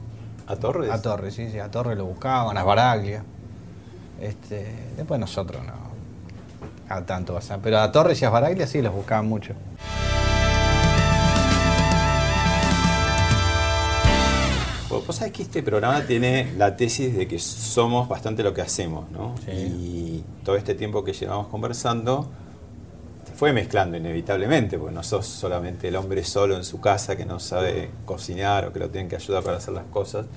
[0.48, 0.92] ¿A Torres?
[0.92, 3.24] A Torre, sí, sí, a Torre lo buscaban, a Baraglia.
[4.22, 4.66] Este,
[4.96, 5.74] después nosotros no.
[6.88, 9.54] A tanto, sea, pero a Torres y a Baraglia sí los buscaban mucho.
[14.96, 18.62] Vos vos sabés que este programa tiene la tesis de que somos bastante lo que
[18.62, 19.36] hacemos, ¿no?
[19.52, 22.30] Y todo este tiempo que llevamos conversando
[23.28, 27.26] se fue mezclando inevitablemente, porque no sos solamente el hombre solo en su casa que
[27.26, 30.28] no sabe cocinar o que lo tienen que ayudar para hacer las cosas,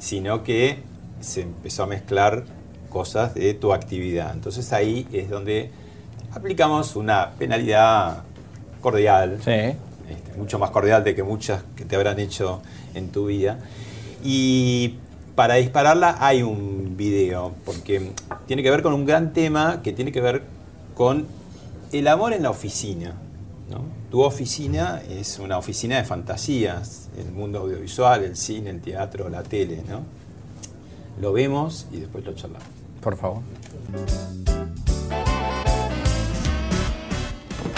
[0.00, 0.82] sino que
[1.20, 2.42] se empezó a mezclar
[2.88, 4.32] cosas de tu actividad.
[4.34, 5.70] Entonces ahí es donde
[6.32, 8.24] aplicamos una penalidad
[8.80, 9.76] cordial, este,
[10.36, 12.60] mucho más cordial de que muchas que te habrán hecho
[12.94, 13.60] en tu vida.
[14.22, 14.96] Y
[15.34, 18.12] para dispararla hay un video, porque
[18.46, 20.42] tiene que ver con un gran tema que tiene que ver
[20.94, 21.26] con
[21.92, 23.14] el amor en la oficina.
[23.70, 23.84] ¿no?
[24.10, 29.42] Tu oficina es una oficina de fantasías, el mundo audiovisual, el cine, el teatro, la
[29.42, 29.82] tele.
[29.88, 30.02] ¿no?
[31.20, 32.68] Lo vemos y después lo charlamos.
[33.00, 33.42] Por favor.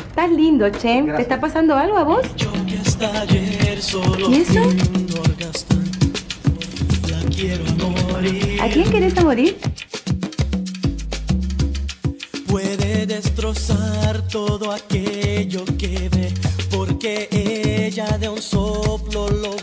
[0.08, 1.02] Estás lindo, Che.
[1.02, 2.26] ¿Te está pasando algo a vos?
[4.28, 4.60] ¿Y eso?
[7.42, 9.56] ¿A quién querés a morir?
[12.46, 16.32] Puede destrozar todo aquello que ve,
[16.70, 19.56] porque ella de un soplo lo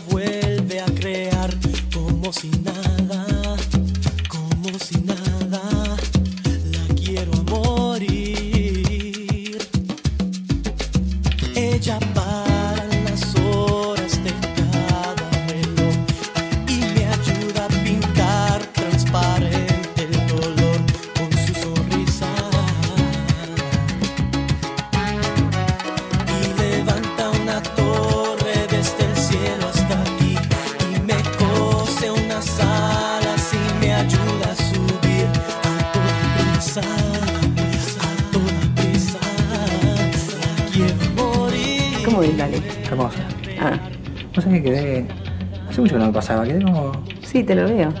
[45.80, 46.92] Hace mucho que no me pasaba, quedé como.
[47.22, 47.92] sí, te lo veo.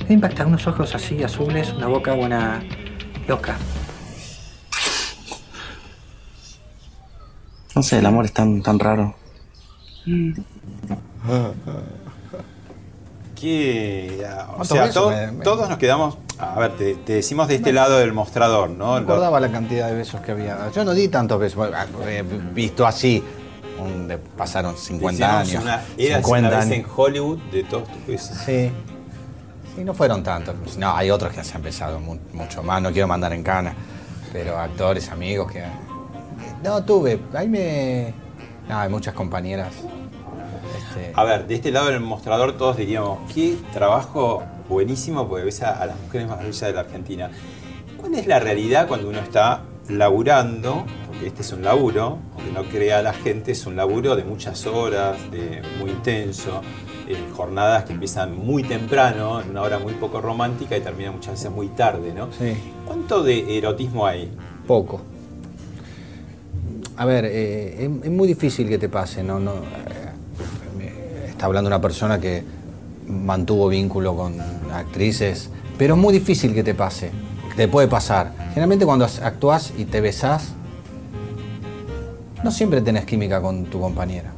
[0.00, 2.62] Quedé impactado, unos ojos así azules, una boca buena.
[3.26, 3.56] loca.
[7.74, 9.14] No sé, el amor es tan, tan raro.
[13.40, 16.16] Que, ah, o ¿Cuántos sea, to- me- me- todos nos quedamos.
[16.38, 18.94] A ver, te, te decimos de este lado del mostrador, ¿no?
[18.94, 20.70] No recordaba la cantidad de besos que había.
[20.74, 21.68] Yo no di tantos besos.
[22.06, 23.22] He visto así.
[23.78, 25.84] Un- de- pasaron 50 Decíamos años.
[25.96, 26.72] 50 una vez años.
[26.78, 28.36] en Hollywood de todos tus besos.
[28.44, 28.70] Sí.
[29.76, 30.54] Sí, no fueron tantos.
[30.78, 32.80] No, hay otros que se han empezado mu- mucho más.
[32.80, 33.74] No quiero mandar en cana.
[34.32, 35.62] Pero actores, amigos que.
[36.62, 37.20] No, tuve.
[37.34, 38.14] Ahí me.
[38.68, 39.72] No, hay muchas compañeras.
[40.78, 45.62] Este, A ver, de este lado del mostrador todos diríamos, qué trabajo buenísimo porque ves
[45.62, 47.30] a, a las mujeres más bellas de la Argentina.
[47.98, 50.84] ¿Cuál es la realidad cuando uno está laburando?
[51.06, 54.66] Porque este es un laburo, aunque no crea la gente, es un laburo de muchas
[54.66, 56.62] horas, de muy intenso,
[57.08, 61.34] eh, jornadas que empiezan muy temprano, en una hora muy poco romántica y terminan muchas
[61.34, 62.28] veces muy tarde, ¿no?
[62.32, 62.54] Sí.
[62.86, 64.30] ¿Cuánto de erotismo hay?
[64.66, 65.02] Poco.
[66.96, 69.40] A ver, eh, es, es muy difícil que te pase, ¿no?
[69.40, 69.52] no
[70.80, 72.44] eh, está hablando una persona que
[73.08, 74.40] mantuvo vínculo con
[74.72, 77.10] actrices, pero es muy difícil que te pase,
[77.56, 78.32] te puede pasar.
[78.48, 80.52] Generalmente cuando actúas y te besás,
[82.42, 84.32] no siempre tenés química con tu compañera.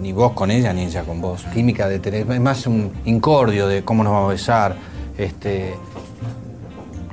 [0.00, 1.44] Ni vos con ella, ni ella con vos.
[1.52, 4.76] Química de tener, es más un incordio de cómo nos vamos a besar.
[5.18, 5.74] Este,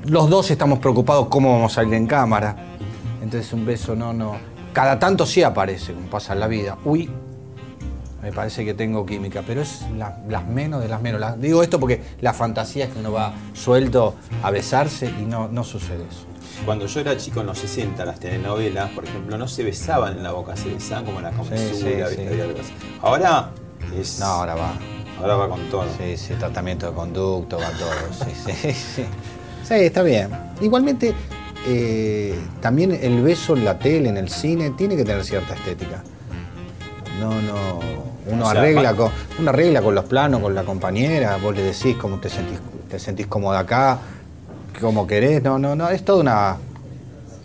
[0.05, 2.55] los dos estamos preocupados cómo vamos a salir en cámara.
[3.21, 4.35] Entonces un beso no, no.
[4.73, 6.77] Cada tanto sí aparece, como pasa en la vida.
[6.85, 7.09] Uy,
[8.21, 11.19] me parece que tengo química, pero es la- las menos de las menos.
[11.21, 15.47] Las- digo esto porque la fantasía es que uno va suelto a besarse y no,
[15.47, 16.25] no sucede eso.
[16.65, 20.23] Cuando yo era chico en los 60, las telenovelas, por ejemplo, no se besaban en
[20.23, 22.21] la boca, se besaban como en la comesura, sí, sí.
[22.31, 22.73] Así.
[23.01, 23.51] Ahora
[23.95, 24.19] es.
[24.19, 24.73] No, ahora va.
[25.19, 25.85] Ahora va con todo.
[25.97, 27.91] Sí, sí, tratamiento de conducto, va todo.
[28.11, 29.05] Sí, sí, sí.
[29.63, 30.29] Sí, está bien.
[30.61, 31.13] Igualmente,
[31.67, 36.03] eh, también el beso en la tele, en el cine, tiene que tener cierta estética.
[37.19, 37.79] No, no.
[38.29, 41.63] Uno O sea, arregla, con, uno arregla con los planos, con la compañera, vos le
[41.63, 43.99] decís cómo te sentís, te sentís cómoda acá,
[44.81, 45.41] cómo querés.
[45.41, 45.89] No, no, no.
[45.89, 46.57] Es toda una.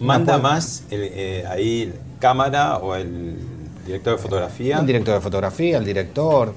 [0.01, 3.37] ¿Manda una- más el, eh, ahí el cámara o el
[3.87, 4.79] director de fotografía?
[4.81, 6.53] El director de fotografía, el director,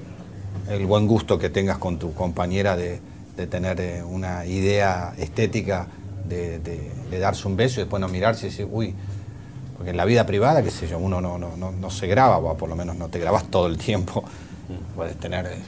[0.68, 3.00] el buen gusto que tengas con tu compañera de,
[3.36, 5.86] de tener eh, una idea estética
[6.28, 8.92] de, de- de darse un beso y después no mirarse y decir, uy,
[9.76, 12.38] porque en la vida privada, qué sé yo, uno no, no, no, no se graba,
[12.38, 14.24] o por lo menos no te grabas todo el tiempo.
[14.94, 15.58] Puedes tener eh,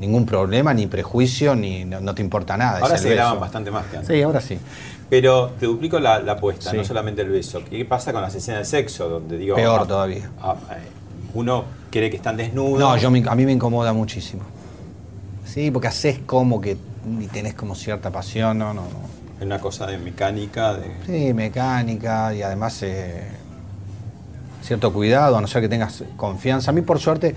[0.00, 2.80] ningún problema, ni prejuicio, ni no, no te importa nada.
[2.80, 4.16] Ahora se graban bastante más que antes.
[4.16, 4.58] Sí, ahora sí.
[5.08, 6.78] Pero te duplico la, la apuesta, Sí.
[6.78, 7.62] no solamente el beso.
[7.68, 9.08] ¿Qué pasa con las escenas de sexo?
[9.08, 9.54] Donde digo.
[9.54, 10.30] Peor ah, todavía.
[10.42, 10.74] ah, eh,
[11.34, 12.78] uno cree que están desnudos.
[12.80, 14.42] No, yo me- a mí me incomoda muchísimo.
[15.44, 16.76] Sí, porque haces como que
[17.20, 19.16] y tenés como cierta pasión, no, no, no.
[19.38, 20.90] Es una cosa de mecánica, de.
[21.06, 23.28] Sí, mecánica y además eh,
[24.62, 26.70] cierto cuidado, a no ser que tengas confianza.
[26.70, 27.34] A mí, por suerte,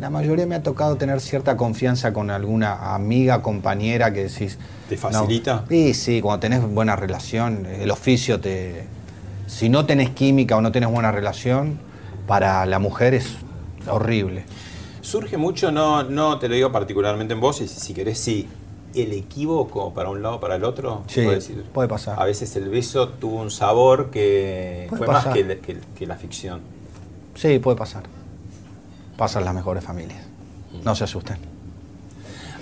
[0.00, 4.58] la mayoría me ha tocado tener cierta confianza con alguna amiga, compañera que decís.
[4.88, 5.60] ¿Te facilita?
[5.62, 5.68] no.
[5.68, 8.86] Sí, sí, cuando tenés buena relación, el oficio te.
[9.46, 11.78] Si no tenés química o no tenés buena relación,
[12.26, 13.36] para la mujer es
[13.86, 14.44] horrible.
[15.02, 18.48] Surge mucho, no, no te lo digo particularmente en vos, y si querés, sí,
[18.94, 21.02] el equívoco para un lado para el otro.
[21.06, 21.62] Sí, puede decir.
[21.72, 22.20] puede pasar.
[22.20, 25.26] A veces el beso tuvo un sabor que Puede fue pasar.
[25.26, 26.60] más que, la- que- que la ficción.
[27.34, 28.02] Sí, puede pasar.
[29.16, 30.22] Pasan las mejores familias.
[30.84, 31.36] No se asusten.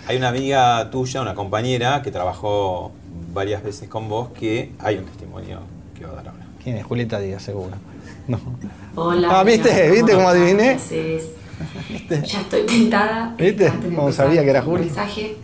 [0.06, 2.90] Hay una amiga tuya, una compañera, que trabajó
[3.32, 5.60] varias veces con vos, que hay un testimonio
[5.96, 6.46] que va a dar ahora.
[6.62, 6.84] ¿Quién es?
[6.84, 7.76] Julieta Díaz, seguro.
[8.26, 8.38] No.
[8.96, 9.28] Hola.
[9.40, 9.90] Ah, ¿viste?
[9.90, 10.78] ¿Viste cómo adiviné?
[12.08, 13.34] Ya estoy tentada.
[13.38, 13.64] ¿Viste?
[13.64, 14.84] de Cómo empezar sabía que era el Juli.
[14.86, 15.36] mensaje,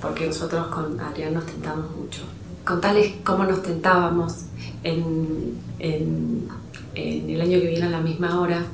[0.00, 2.22] porque nosotros con Adrián nos tentamos mucho.
[2.64, 4.44] Contarles cómo nos tentábamos
[4.84, 6.48] en, en-
[6.94, 8.64] en el año que viene a la misma hora,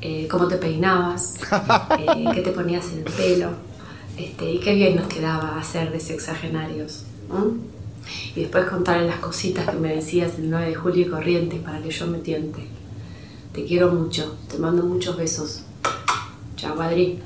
[0.00, 1.34] eh, cómo te peinabas,
[1.98, 3.50] eh, qué te ponías en el pelo,
[4.16, 7.04] este, y qué bien nos quedaba hacer de sexagenarios.
[8.36, 11.80] Y después contarles las cositas que me decías el 9 de julio y Corrientes para
[11.82, 12.66] que yo me tiente.
[13.54, 15.62] Te quiero mucho, te mando muchos besos.
[16.56, 17.18] Chao, Adri.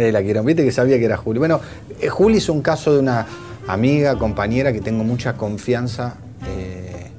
[0.00, 0.42] Eh, la quiero.
[0.42, 1.38] Viste que sabía que era Juli.
[1.38, 1.60] Bueno,
[2.00, 3.26] eh, Juli es un caso de una
[3.66, 6.14] amiga, compañera que tengo mucha confianza
[6.48, 7.10] eh,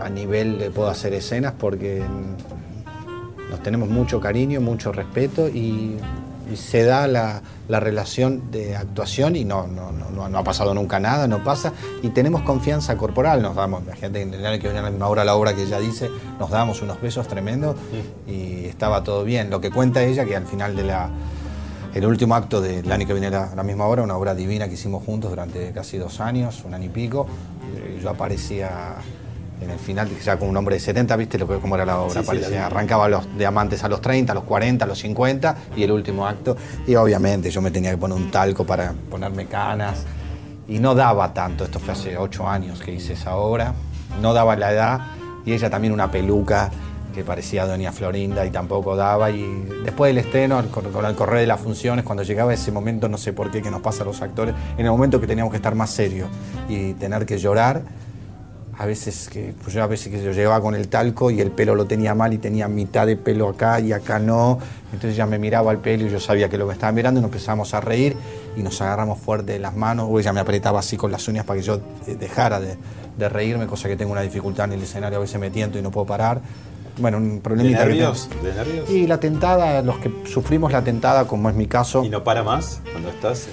[0.00, 2.02] a nivel de puedo hacer escenas porque
[3.50, 5.96] nos tenemos mucho cariño, mucho respeto y
[6.54, 11.00] se da la, la relación de actuación y no, no, no, no- ha pasado nunca
[11.00, 11.72] nada, no pasa.
[12.02, 14.90] Y tenemos confianza corporal, nos damos, la gente en el año que viene a la
[14.90, 17.76] misma hora, la obra que ella dice, nos damos unos besos tremendos
[18.26, 19.50] y estaba todo bien.
[19.50, 21.10] Lo que cuenta ella que al final de la...
[21.94, 24.34] El último acto del año que viene a la, a la misma hora, una obra
[24.34, 27.26] divina que hicimos juntos durante casi dos años, un año y pico.
[27.74, 28.96] eh, Yo aparecía
[29.60, 31.98] en el final, ya con un hombre de 70, ¿viste lo que, cómo era la
[31.98, 32.22] obra?
[32.22, 35.82] Sí, la arrancaba los diamantes a los 30, a los 40, a los 50 y
[35.82, 36.56] el último acto.
[36.86, 40.04] Y obviamente yo me tenía que poner un talco para ponerme canas.
[40.68, 43.72] Y no daba tanto, esto fue hace ocho años que hice esa obra,
[44.20, 45.00] no daba la edad
[45.44, 46.70] y ella también una peluca
[47.14, 49.30] que parecía Doña Florinda y tampoco daba.
[49.30, 49.42] Y
[49.84, 53.16] después del estreno, con, con el correr de las funciones, cuando llegaba ese momento, no
[53.16, 55.56] sé por qué, que nos pasa a los actores, en el momento que teníamos que
[55.56, 56.28] estar más serios
[56.68, 57.82] y tener que llorar,
[58.78, 61.50] a veces que pues yo a veces que yo llegaba con el talco y el
[61.50, 64.58] pelo lo tenía mal y tenía mitad de pelo acá y acá no.
[64.92, 67.22] Entonces ella me miraba al pelo y yo sabía que lo me estaba mirando y
[67.22, 68.16] nos empezamos a reír
[68.56, 71.44] y nos agarramos fuerte de las manos o ella me apretaba así con las uñas
[71.46, 72.76] para que yo eh, dejara de,
[73.16, 75.82] de reírme, cosa que tengo una dificultad en el escenario, a veces me tiento y
[75.82, 76.40] no puedo parar.
[76.98, 78.28] Bueno, un ¿De problemita que nervios?
[78.42, 78.90] ¿De nervios?
[78.90, 82.42] Y la tentada, los que sufrimos la tentada, como es mi caso, ¿Y no para
[82.42, 83.48] más cuando estás?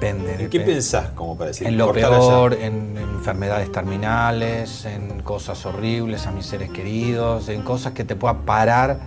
[0.00, 0.30] Depende.
[0.32, 0.72] ¿En qué depende.
[0.74, 1.66] pensás como para decir?
[1.66, 7.62] En lo peor, en, en enfermedades terminales, en cosas horribles a mis seres queridos, en
[7.62, 8.98] cosas que te pueda parar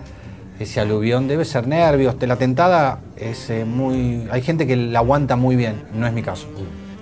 [0.58, 1.28] ese aluvión.
[1.28, 2.14] Debe ser nervios.
[2.20, 4.28] La tentada es eh, muy.
[4.30, 6.46] Hay gente que la aguanta muy bien, no es mi caso.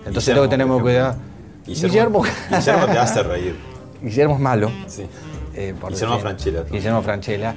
[0.06, 0.80] Entonces tengo que ejemplo.
[0.80, 1.16] cuidado.
[1.66, 3.56] Guillermo, Guillermo te hace reír.
[4.02, 4.70] Guillermo es malo.
[4.86, 5.06] Sí.
[5.54, 6.62] eh, por Guillermo decir- Franchella.
[6.70, 7.54] Guillermo Franchella.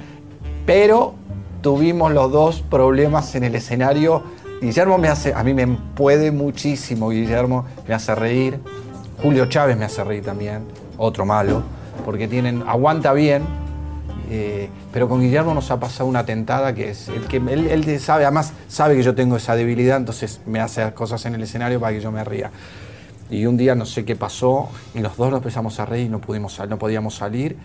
[0.66, 1.14] Pero
[1.62, 4.22] tuvimos los dos problemas en el escenario.
[4.64, 8.58] Guillermo me hace, a mí me puede muchísimo, Guillermo me hace reír.
[9.22, 10.64] Julio Chávez me hace reír también,
[10.96, 11.62] otro malo,
[12.06, 13.42] porque tienen, aguanta bien,
[14.30, 18.00] eh, pero con Guillermo nos ha pasado una tentada que es, el que él, él
[18.00, 21.78] sabe, además sabe que yo tengo esa debilidad, entonces me hace cosas en el escenario
[21.78, 22.50] para que yo me ría.
[23.28, 26.08] Y un día no sé qué pasó y los dos nos empezamos a reír y
[26.08, 27.56] no, pudimos, no podíamos salir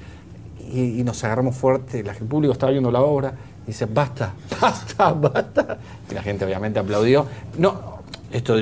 [0.69, 2.01] y, y nos agarramos fuerte.
[2.01, 3.33] El público estaba viendo la obra
[3.69, 5.77] dice, basta, basta, basta.
[6.09, 7.25] Y la gente obviamente aplaudió.
[7.57, 7.99] No,
[8.31, 8.55] esto,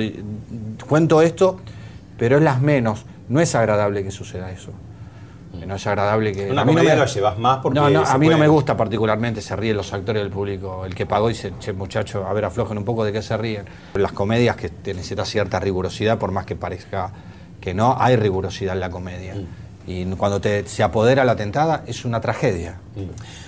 [0.88, 1.58] cuento esto,
[2.16, 3.04] pero es las menos.
[3.28, 4.70] No es agradable que suceda eso.
[5.66, 6.50] No es agradable que...
[6.50, 8.48] Una a mí no me- lo llevas más porque No, no, a mí no me
[8.48, 10.84] gusta particularmente, se ríen los actores del público.
[10.84, 13.64] El que pagó dice, che, muchacho, a ver, aflojen un poco de qué se ríen.
[13.94, 17.10] Las comedias que te necesitan cierta rigurosidad, por más que parezca
[17.60, 19.34] que no, hay rigurosidad en la comedia.
[19.88, 22.78] Y cuando te, se apodera la tentada, es una tragedia.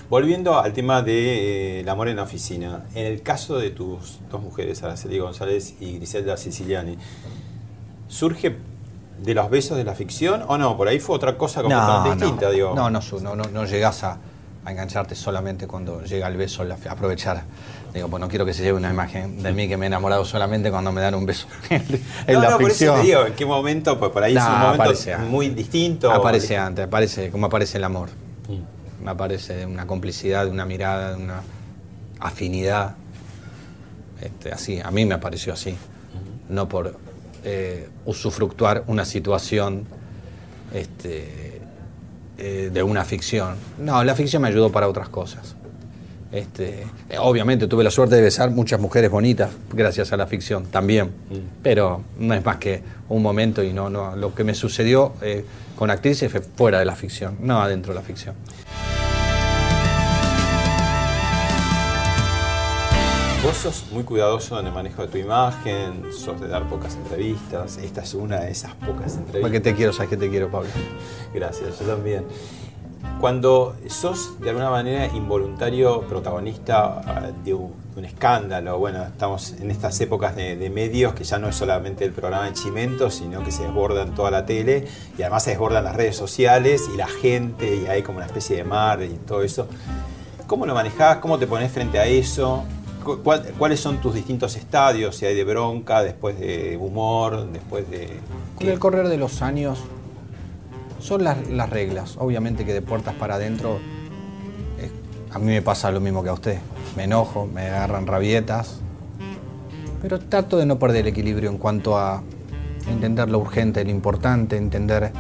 [0.09, 4.21] Volviendo al tema de eh, el amor en la oficina, en el caso de tus
[4.31, 6.97] dos mujeres, Araceli González y Griselda Siciliani,
[8.09, 8.57] ¿surge
[9.23, 10.79] de los besos de la ficción o no?
[10.79, 12.75] Por ahí fue otra cosa completamente distinta, no, digo.
[12.75, 14.17] no, no, no, no, no llegas a,
[14.65, 17.45] a engancharte solamente cuando llega el beso, la, aprovechar.
[17.93, 20.25] Digo, pues no quiero que se lleve una imagen de mí que me he enamorado
[20.25, 21.85] solamente cuando me dan un beso en,
[22.29, 23.01] no, la no, por eso ficción.
[23.01, 23.99] te digo, ¿en qué momento?
[23.99, 26.11] Pues por ahí es un momento aparece muy distinto.
[26.13, 28.11] Aparece antes, aparece como aparece el amor.
[28.49, 29.09] Mm.
[29.09, 31.43] Aparece una complicidad, una mirada, una
[32.21, 32.95] afinidad.
[34.21, 35.77] Este, así, a mí me apareció así.
[36.49, 36.97] No por
[37.43, 39.87] eh, usufructuar una situación
[40.73, 41.61] este,
[42.39, 43.57] eh, de una ficción.
[43.79, 45.57] No, la ficción me ayudó para otras cosas.
[46.33, 46.87] Este,
[47.19, 51.11] obviamente tuve la suerte de besar muchas mujeres bonitas gracias a la ficción también,
[51.63, 55.45] pero no es más que un momento y no, no lo que me sucedió eh,
[55.77, 58.37] con actrices fue fuera de la ficción, no adentro de la ficción.
[63.43, 67.79] Vos sos muy cuidadoso en el manejo de tu imagen, sos de dar pocas entrevistas.
[67.79, 69.41] Esta es una de esas pocas entrevistas.
[69.41, 70.69] Porque te quiero, sabes que te quiero, Pablo.
[71.33, 72.27] Gracias, yo también.
[73.21, 80.01] Cuando sos de alguna manera involuntario protagonista ah, de un, escándalo, bueno, estamos en estas
[80.01, 83.65] épocas de, medios que ya no es solamente el programa de Chimento, sino que se
[83.65, 84.87] desborda en toda la tele
[85.19, 88.57] y además se desbordan las redes sociales y la gente y hay como una especie
[88.57, 89.69] de mar y todo eso.
[90.47, 91.19] ¿Cómo lo manejás?
[91.19, 92.65] ¿Cómo te pones frente a eso?
[93.05, 95.15] Cu- cuál- ¿Cuáles son tus distintos estadios?
[95.17, 98.09] Si hay de bronca, después de humor, después de...
[98.57, 99.79] Con el correr de los años
[101.01, 102.17] son las, las reglas.
[102.19, 103.81] Obviamente que de puertas para adentro
[105.33, 106.59] a mí me pasa lo mismo que a usted.
[106.97, 108.81] Me enojo, me agarran rabietas,
[110.03, 112.23] pero trato de no perder el equilibrio en cuanto a
[112.89, 115.13] entender lo urgente, lo importante, entender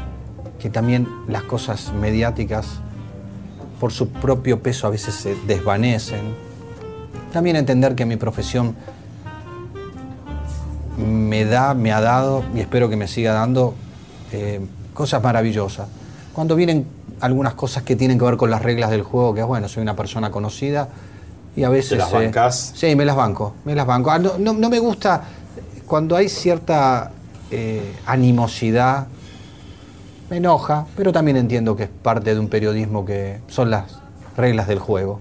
[0.59, 2.81] que también las cosas mediáticas
[3.79, 6.35] por su propio peso a veces se desvanecen.
[7.33, 8.75] También entender que mi profesión
[10.97, 13.75] me da, me ha dado y espero que me siga dando
[14.33, 14.61] eh,
[15.01, 15.87] cosas maravillosas.
[16.35, 16.85] Cuando vienen
[17.21, 19.83] algunas cosas que tienen que ver con las reglas del juego, que es bueno, soy
[19.83, 20.89] una persona conocida
[21.57, 21.91] Y a veces.
[21.93, 22.73] ¿Te las eh, bancás?
[22.77, 23.55] sí, me las banco.
[23.65, 24.11] Me las banco.
[24.11, 25.23] Ah, no, no- no me gusta
[25.87, 27.13] cuando hay cierta
[27.51, 29.07] eh, animosidad.
[30.29, 33.85] Me enoja, pero también entiendo que es parte de un periodismo que son las
[34.37, 35.19] reglas del juego.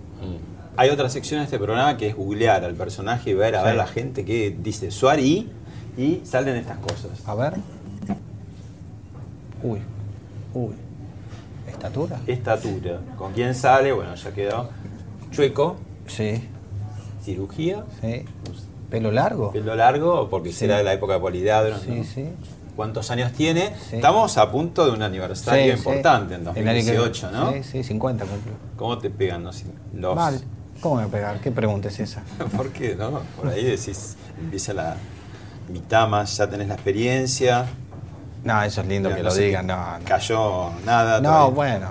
[0.78, 3.66] Hay otra sección de este programa que es googlear al personaje y ver a Sí.
[3.68, 5.50] ver la gente que dice y,
[5.98, 7.12] y salen estas cosas.
[7.26, 7.54] A ver.
[9.64, 9.80] Uy,
[10.54, 10.74] uy.
[11.68, 12.20] ¿Estatura?
[12.28, 13.00] Estatura.
[13.18, 13.92] ¿Con quién sale?
[13.92, 14.70] Bueno, ya quedó.
[15.32, 15.78] Chueco.
[16.08, 16.48] Sí.
[17.24, 17.84] Cirugía.
[18.02, 18.26] Sí.
[18.90, 19.52] ¿Pelo largo?
[19.52, 20.60] Pelo largo, porque Sí.
[20.60, 21.76] será de la época de Polidadro.
[21.76, 21.82] ¿no?
[21.84, 22.26] Sí, sí.
[22.76, 23.74] ¿Cuántos años tiene?
[23.90, 23.98] Sí.
[23.98, 25.90] Estamos a punto de un aniversario Sí, sí.
[25.90, 26.56] importante en El año
[26.86, 27.52] que- 2018, ¿no?
[27.54, 28.54] Sí, sí, 50 cumplió.
[28.78, 30.42] ¿Cómo te pegan los, los- Mal.
[30.82, 31.42] ¿Cómo me pegar?
[31.42, 32.24] ¿Qué pregunta es esa?
[32.58, 33.20] ¿Por qué, no?
[33.36, 34.96] Por ahí decís, empieza la
[35.72, 37.66] mitad más, ya tenés la experiencia.
[38.54, 40.06] No, eso es lindo que no lo digan, no, no.
[40.06, 41.22] Cayó nada.
[41.22, 41.56] No, todavía.
[41.56, 41.90] bueno.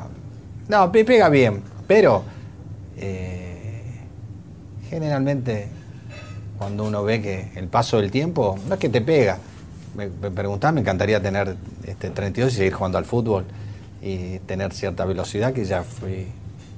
[0.69, 2.23] No, pega bien, pero
[2.97, 3.83] eh,
[4.91, 5.69] generalmente
[6.59, 9.39] cuando uno ve que el paso del tiempo, no es que te pega.
[9.97, 11.57] Me, me preguntás, me encantaría tener
[11.87, 13.45] este 32 y seguir jugando al fútbol
[14.03, 16.27] y tener cierta velocidad que ya fui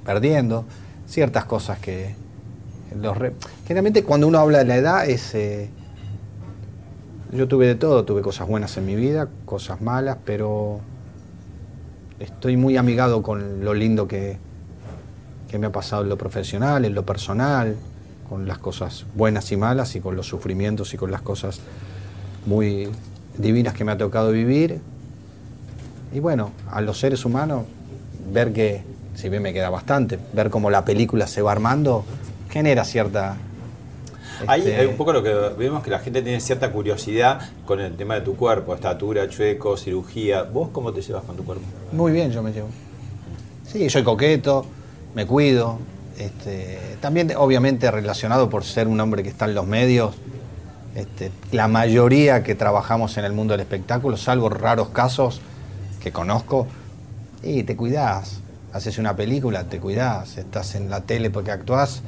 [0.05, 0.65] perdiendo,
[1.07, 2.15] ciertas cosas que
[3.01, 3.35] los re-
[3.67, 5.69] generalmente cuando uno habla de la edad es eh,
[7.33, 10.81] yo tuve de todo, tuve cosas buenas en mi vida, cosas malas, pero
[12.19, 14.39] estoy muy amigado con lo lindo que,
[15.49, 17.77] que me ha pasado en lo profesional, en lo personal,
[18.29, 21.61] con las cosas buenas y malas y con los sufrimientos y con las cosas
[22.47, 22.89] muy
[23.39, 24.81] divinas que me ha tocado vivir.
[26.13, 27.65] Y bueno, a los seres humanos,
[28.33, 28.83] ver que,
[29.15, 32.05] si bien me queda bastante, ver cómo la película se va armando,
[32.51, 33.37] genera cierta...
[34.47, 37.81] Ahí este, hay un poco lo que vemos que la gente tiene cierta curiosidad con
[37.81, 40.43] el tema de tu cuerpo, estatura, chueco, cirugía.
[40.43, 41.65] ¿Vos cómo te llevas con tu cuerpo?
[41.93, 42.69] Muy bien, yo me llevo.
[43.67, 44.67] Sí, soy coqueto,
[45.15, 45.79] me cuido.
[46.19, 50.15] Este, también, obviamente, relacionado por ser un hombre que está en los medios,
[50.95, 55.41] este, la mayoría que trabajamos en el mundo del espectáculo, salvo raros casos
[56.03, 56.67] que conozco,
[57.43, 58.41] y te cuidás.
[58.73, 60.37] Haces una película, te cuidás.
[60.37, 62.03] Estás en la tele porque actuás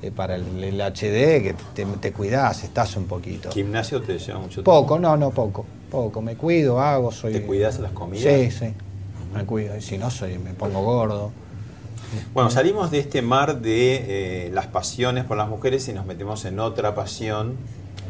[0.00, 3.50] eh, para el, el HD, que te, te cuidás, estás un poquito.
[3.50, 4.70] ¿Gimnasio te lleva mucho tiempo?
[4.70, 5.66] Poco, no, no, poco.
[5.90, 6.22] Poco.
[6.22, 7.32] Me cuido, hago, soy.
[7.32, 8.32] ¿Te cuidas las comidas?
[8.32, 8.74] Sí, sí.
[9.34, 9.76] Me cuido.
[9.76, 11.32] Y si no, soy, me pongo gordo.
[12.32, 16.44] Bueno, salimos de este mar de eh, las pasiones por las mujeres y nos metemos
[16.44, 17.56] en otra pasión.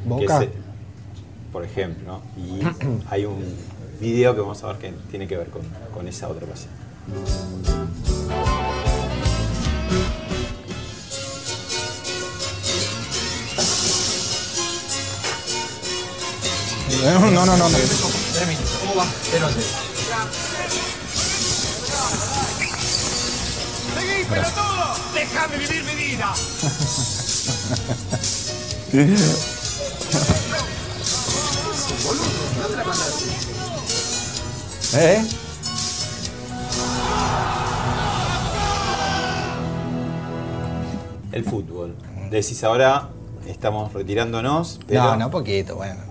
[0.03, 0.43] que Boca.
[0.45, 0.51] es,
[1.53, 2.61] por ejemplo, y
[3.11, 3.43] hay un
[4.01, 5.63] video que vamos a ver que tiene que ver con,
[5.93, 6.71] con esa otra pasión.
[17.05, 17.69] No, no, no, no.
[17.69, 17.79] no.
[18.81, 19.07] ¿Cómo va?
[23.99, 24.97] ¡Seguí, pelotudo!
[25.15, 26.35] ¡Déjame vivir mi vida!
[34.95, 35.25] ¿Eh?
[41.33, 41.95] El fútbol.
[42.31, 43.09] Decís ahora,
[43.47, 46.08] estamos retirándonos, pero No, no, poquito, bueno,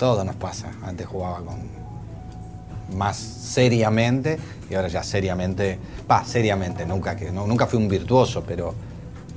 [0.00, 0.70] Todo nos pasa.
[0.82, 1.58] Antes jugaba con
[2.96, 4.38] más seriamente
[4.70, 5.78] y ahora ya seriamente,
[6.10, 8.74] va, seriamente, nunca que no, nunca fui un virtuoso, pero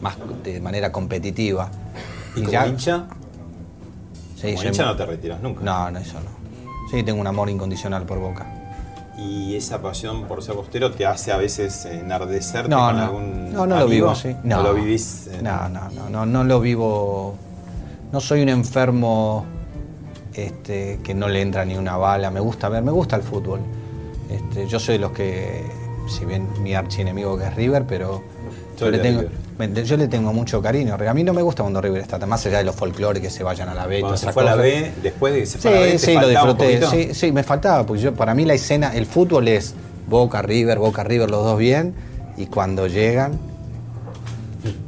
[0.02, 1.70] más de manera competitiva.
[2.38, 3.08] ¿Y como hincha?
[4.38, 5.62] Sí, como hincha muy- no te retiras nunca.
[5.66, 6.32] No, no, eso no.
[6.90, 8.46] Sí, tengo un amor incondicional por Boca.
[9.18, 13.04] Y esa pasión por ser bostero te hace a veces enardecerte No, con no.
[13.04, 14.34] algún No, no lo vivo así.
[14.46, 15.28] No, lo vivís.
[15.28, 17.36] en- No, no, no, no, no lo vivo.
[18.14, 19.46] No soy un enfermo
[20.36, 22.30] este, que no le entra ni una bala.
[22.32, 23.60] Me gusta ver, me gusta el fútbol.
[24.30, 25.64] Este, yo soy de los que,
[26.10, 28.22] si bien mi archienemigo que es River, pero
[28.80, 29.70] yo le, tengo, River.
[29.72, 30.96] me- yo le tengo mucho cariño.
[30.96, 33.44] A mí no me gusta cuando River está, más allá de los folclores que se
[33.44, 34.00] vayan a la B.
[34.00, 34.56] Cuando se fue a la.
[34.56, 36.82] B, después de que se Sí, fue a la B, ¿te sí, lo disfruté.
[36.88, 39.76] Sí, sí, me faltaba, pues yo, para mí la escena, el fútbol es
[40.08, 41.94] Boca, River, Boca, River, los dos bien,
[42.38, 43.38] y cuando llegan,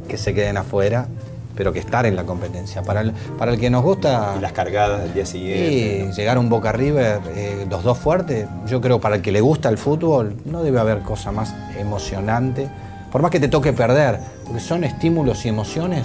[0.08, 1.08] que se queden afuera,
[1.56, 2.82] pero que estar en la competencia.
[2.84, 4.36] Para el, para el que nos gusta...
[4.38, 6.08] Y las cargadas del día siguiente.
[6.12, 9.32] Sí, llegar a un Boca River, eh, los dos fuertes, yo creo para el que
[9.32, 12.68] le gusta el fútbol, no debe haber cosa más emocionante,
[13.12, 16.04] por más que te toque perder, porque son estímulos y emociones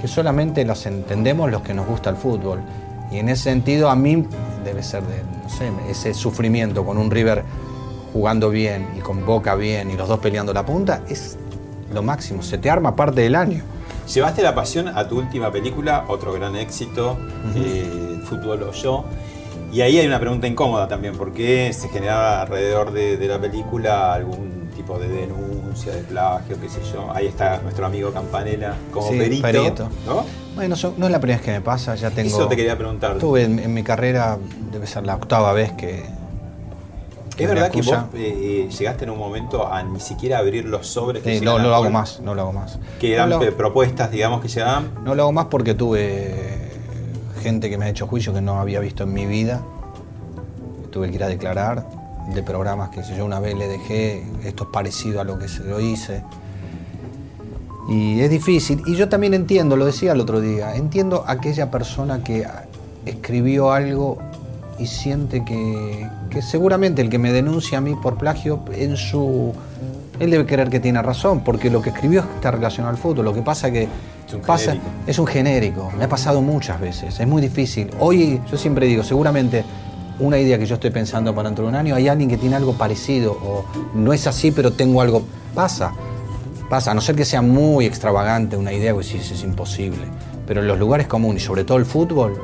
[0.00, 2.60] que solamente las entendemos los que nos gusta el fútbol.
[3.10, 4.26] Y en ese sentido a mí
[4.64, 7.44] debe ser de, no sé, ese sufrimiento con un River
[8.12, 11.38] jugando bien y con Boca bien y los dos peleando la punta, es
[11.92, 13.62] lo máximo, se te arma parte del año.
[14.06, 17.18] Llevaste la pasión a tu última película, otro gran éxito,
[17.54, 19.04] eh, Fútbol o Yo.
[19.72, 24.12] Y ahí hay una pregunta incómoda también, porque se generaba alrededor de, de la película
[24.12, 27.10] algún tipo de denuncia de plagio, qué sé yo.
[27.14, 29.88] Ahí está nuestro amigo Campanella como Sí, perito, perito.
[30.06, 30.24] ¿no?
[30.54, 32.28] Bueno, no es la primera vez que me pasa, ya tengo...
[32.28, 33.16] Eso te quería preguntar.
[33.18, 34.36] Tuve en, en mi carrera,
[34.70, 36.04] debe ser la octava vez que...
[37.38, 40.86] ¿Es verdad que vos eh, eh, llegaste en un momento a ni siquiera abrir los
[40.86, 42.78] sobres que Sí, no, no lo hago más, no lo hago más.
[43.00, 44.90] Que eran No eh, propuestas, digamos, que llegaban.
[45.04, 46.70] No lo hago más porque tuve
[47.42, 49.62] gente que me ha hecho juicio que no había visto en mi vida.
[50.90, 51.86] Tuve que ir a declarar
[52.34, 55.48] de programas que sé yo una vez le dejé, esto es parecido a lo que
[55.48, 56.22] se lo hice.
[57.88, 58.82] Y es difícil.
[58.86, 62.46] Y yo también entiendo, lo decía el otro día, entiendo aquella persona que
[63.06, 64.18] escribió algo
[64.78, 69.52] y siente que, que seguramente el que me denuncia a mí por plagio, en su.
[70.20, 73.24] Él debe creer que tiene razón, porque lo que escribió está relacionado al fútbol.
[73.24, 73.88] Lo que pasa que
[74.34, 74.90] un pasa, genérico.
[75.06, 75.92] es un genérico.
[75.96, 77.18] Me ha pasado muchas veces.
[77.18, 77.90] Es muy difícil.
[77.98, 79.64] Hoy, yo siempre digo, seguramente
[80.18, 82.56] una idea que yo estoy pensando para dentro de un año, hay alguien que tiene
[82.56, 83.64] algo parecido, o
[83.94, 85.22] no es así, pero tengo algo.
[85.54, 85.92] Pasa.
[86.68, 90.06] Pasa, a no ser que sea muy extravagante una idea, pues sí, es imposible.
[90.46, 92.40] Pero en los lugares comunes, y sobre todo el fútbol,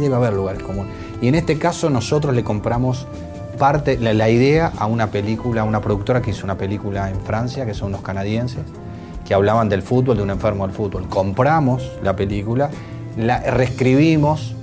[0.00, 0.92] debe haber lugares comunes.
[1.22, 3.06] Y en este caso nosotros le compramos
[3.56, 7.64] parte, la, idea a una película, a una productora que hizo una película en Francia,
[7.64, 8.64] que son unos canadienses,
[9.24, 11.08] que hablaban del fútbol, de un enfermo del fútbol.
[11.08, 12.70] Compramos la película,
[13.16, 14.56] la reescribimos,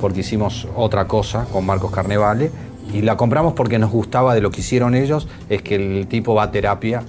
[0.00, 2.52] porque hicimos otra cosa con Marcos Carnevale,
[2.94, 6.36] y la compramos porque nos gustaba de lo que hicieron ellos, es que el tipo
[6.36, 7.02] va a terapia.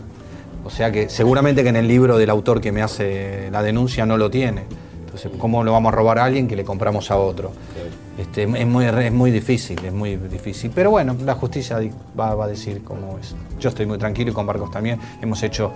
[0.63, 4.07] O sea que seguramente que en el libro del autor que me hace la denuncia
[4.07, 4.63] no lo tiene.
[5.05, 7.51] Entonces, ¿cómo lo vamos a robar a alguien que le compramos a otro?
[8.17, 10.71] Este, es, muy, es muy difícil, es muy difícil.
[10.75, 11.79] Pero bueno, la justicia
[12.19, 13.35] va, va a decir cómo es.
[13.59, 14.99] Yo estoy muy tranquilo y con Marcos también.
[15.21, 15.71] Hemos hecho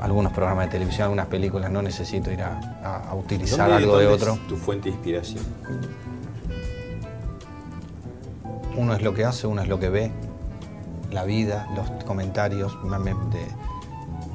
[0.00, 3.96] algunos programas de televisión, algunas películas, no necesito ir a, a- a utilizar ¿Dónde- algo
[3.98, 4.34] de dónde otro.
[4.34, 5.44] es tu fuente de inspiración?
[8.76, 10.10] Uno es lo que hace, uno es lo que ve,
[11.10, 12.76] la vida, los comentarios.
[12.84, 13.46] me- me- de-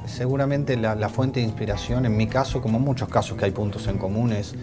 [0.06, 3.50] seguramente la, la fuente de inspiración, en mi caso, como en muchos casos que hay
[3.50, 4.54] puntos en común, es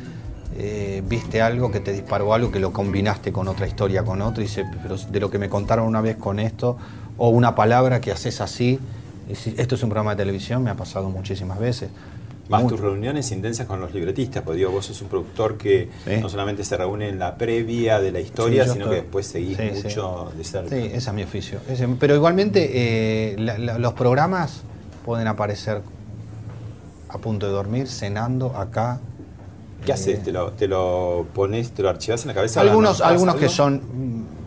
[0.58, 4.42] eh, viste algo que te disparó algo que lo combinaste con otra historia, con otro,
[4.42, 6.78] y dice, pero de lo que me contaron una vez con esto,
[7.18, 8.80] o una palabra que haces así,
[9.34, 11.90] si- esto es un programa de televisión, me ha pasado muchísimas veces.
[12.48, 16.18] Más tus reuniones intensas con los libretistas, porque digo, vos sos un productor que Sí.
[16.22, 19.26] no solamente se reúne en la previa de la historia, Sí, sino estoy- que después
[19.28, 19.64] seguís sí.
[19.84, 20.70] mucho de cerca.
[20.70, 21.60] Sí, ese es mi oficio.
[21.68, 24.62] Ese- pero igualmente eh, la- la- los programas
[25.04, 25.82] pueden aparecer
[27.10, 29.00] a punto de dormir, cenando acá.
[29.86, 30.24] ¿Qué haces?
[30.24, 32.62] ¿Te lo, ¿Te lo pones, te lo archivas en la cabeza?
[32.62, 33.82] Algunos, ¿Anotás algunos que son,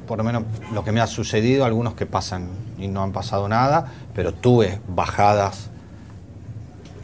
[0.07, 0.43] por lo menos
[0.75, 4.81] lo que me ha sucedido, algunos que pasan y no han pasado nada, pero tuve
[4.89, 5.69] bajadas,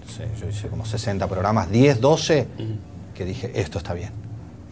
[0.07, 2.47] no sé, yo hice como 60 programas, 10, 12,
[3.15, 4.11] que dije, esto está bien.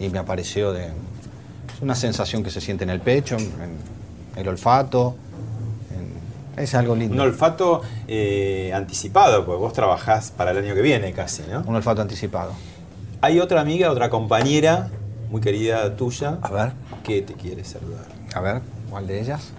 [0.01, 0.87] Y me apareció de...
[0.87, 3.77] Es una sensación que se siente en el pecho, en, en
[4.37, 5.15] el olfato,
[6.57, 7.15] en- es algo lindo.
[7.15, 11.61] Un olfato eh, anticipado, porque vos trabajás para el año que viene casi, ¿no?
[11.67, 12.53] Un olfato anticipado.
[13.25, 14.91] Hay otra amiga, otra compañera,
[15.31, 16.73] muy querida tuya, A ver,
[17.05, 18.05] que te quiere saludar.
[18.35, 19.53] a ver, ¿cuál de ellas?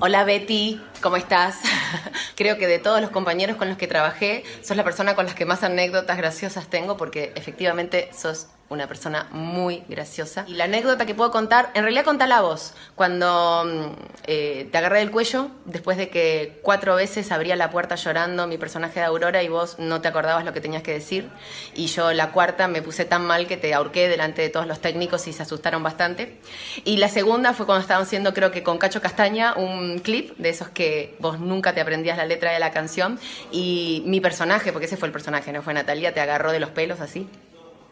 [0.00, 1.56] Hola Betty, ¿cómo estás?
[2.36, 5.34] Creo que de todos los compañeros con los que trabajé, sos la persona con las
[5.34, 10.44] que más anécdotas graciosas tengo porque efectivamente sos una persona muy graciosa.
[10.46, 12.74] Y la anécdota que puedo contar, en realidad contala vos.
[12.94, 13.92] Cuando mm,
[14.26, 18.58] eh, te agarré del cuello, después de que cuatro veces abría la puerta llorando mi
[18.58, 21.28] personaje de Aurora y vos no te acordabas lo que tenías que decir.
[21.74, 24.80] Y yo la cuarta me puse tan mal que te ahorqué delante de todos los
[24.80, 26.38] técnicos y se asustaron bastante.
[26.84, 30.50] Y la segunda fue cuando estaban haciendo, creo que con Cacho Castaña, un clip de
[30.50, 33.18] esos que vos nunca te aprendías la letra de la canción.
[33.50, 36.70] Y mi personaje, porque ese fue el personaje, no fue Natalia, te agarró de los
[36.70, 37.28] pelos así.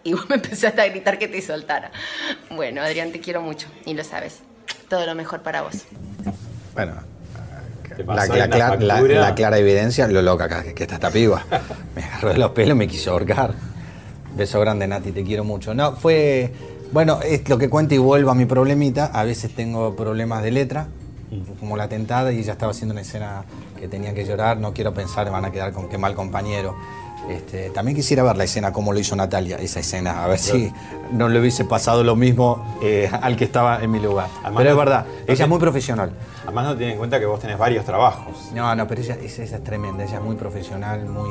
[0.05, 1.91] Y vos me empezaste a gritar que te soltara.
[2.51, 4.41] Bueno, Adrián, te quiero mucho y lo sabes.
[4.89, 5.75] Todo lo mejor para vos.
[6.75, 6.95] Bueno,
[8.07, 11.45] la, la clara- la- la clara evidencia, lo loca que, que está esta piba.
[11.95, 13.55] Me agarró de los pelos y me quiso ahorcar.
[14.35, 15.75] Beso grande, Nati, te quiero mucho.
[15.75, 16.53] No, fue.
[16.91, 19.07] Bueno, es lo que cuento y vuelvo a mi problemita.
[19.07, 20.89] A veces tengo problemas de letra,
[21.61, 23.45] como la tentada, y ella estaba haciendo una escena
[23.79, 24.57] que tenía que llorar.
[24.59, 26.75] No quiero pensar, van a quedar con qué mal compañero.
[27.31, 30.73] Este, también quisiera ver la escena, cómo lo hizo Natalia, esa escena, a ver si
[31.13, 34.27] no le hubiese pasado lo mismo eh, al que estaba en mi lugar.
[34.43, 36.13] Además, Pero es verdad, no ella es muy profesional.
[36.45, 38.51] Además no tienen en cuenta que vos tenés varios trabajos.
[38.55, 41.31] No, no, pero ella, esa, es tremenda, ella es muy profesional, muy,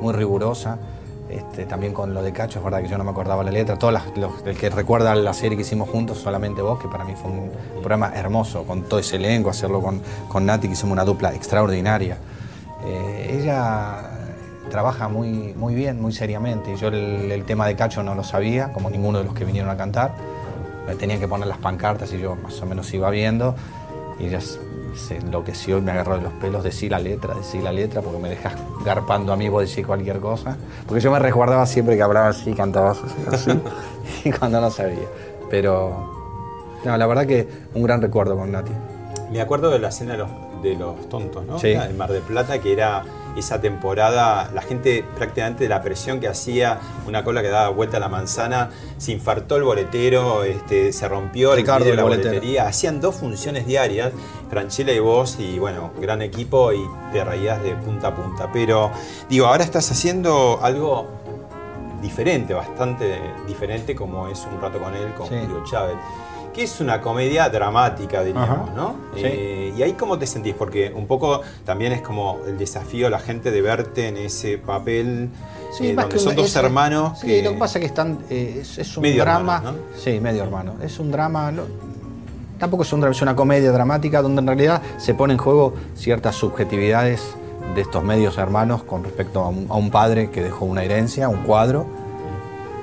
[0.00, 0.78] muy rigurosa.
[1.28, 3.78] Este, también con lo de Cacho, es verdad que yo no me acordaba la letra.
[3.78, 7.04] Todas las, los- el que recuerda la serie que hicimos juntos, solamente vos, que para
[7.04, 7.50] mí fue un
[7.80, 12.18] programa hermoso, con todo ese elenco, hacerlo con, con Nati, que hicimos una dupla extraordinaria.
[12.84, 14.11] Eh, ella
[14.72, 16.74] trabaja muy, muy bien, muy seriamente.
[16.78, 19.70] Yo el, el tema de Cacho no lo sabía, como ninguno de los que vinieron
[19.70, 20.14] a cantar.
[20.86, 23.54] Me tenían que poner las pancartas y yo más o menos iba viendo.
[24.18, 24.40] y ella
[24.94, 28.18] se enloqueció y me agarró de los pelos, decí la letra, decí la letra, porque
[28.18, 28.54] me dejas
[28.84, 30.56] garpando a mí, vos decís cualquier cosa.
[30.86, 32.92] Porque yo me resguardaba siempre que hablaba así, cantaba
[33.30, 33.50] así,
[34.24, 35.06] y cuando no sabía.
[35.50, 38.72] Pero, no, la verdad que un gran recuerdo con Nati.
[39.30, 40.30] Me acuerdo de la escena de los,
[40.62, 41.58] de los tontos, ¿no?
[41.58, 41.72] Sí.
[41.72, 43.02] En Mar del Plata, que era
[43.36, 47.96] esa temporada, la gente prácticamente de la presión que hacía, una cola que daba vuelta
[47.96, 52.28] a la manzana, se infartó el boletero, este, se rompió Ricardo, el de la boletero.
[52.30, 52.66] boletería.
[52.66, 54.12] Hacían dos funciones diarias,
[54.50, 58.50] Franchella y vos, y bueno, gran equipo y te reías de punta a punta.
[58.52, 58.90] Pero
[59.28, 61.06] digo, ahora estás haciendo algo
[62.02, 65.36] diferente, bastante diferente, como es Un rato con él, con Sí.
[65.40, 65.94] Julio Chávez.
[66.52, 68.76] Que es una comedia dramática, diríamos, Ajá.
[68.76, 68.94] ¿no?
[69.14, 69.22] Sí.
[69.24, 73.10] Eh, y ahí cómo te sentís, porque un poco también es como el desafío a
[73.10, 75.30] la gente de verte en ese papel
[75.80, 77.80] eh, más donde que son un- dos es- hermanos Sí, que lo que pasa es
[77.80, 79.56] que están, eh, es, es un Medio drama.
[79.56, 80.74] hermanos, Sí, medio hermano.
[80.82, 81.50] Es un drama.
[82.58, 86.36] tampoco es un es una comedia dramática donde en realidad se pone en juego ciertas
[86.36, 87.22] subjetividades
[87.74, 91.28] de estos medios hermanos con respecto a un, a un padre que dejó una herencia,
[91.30, 91.86] un cuadro,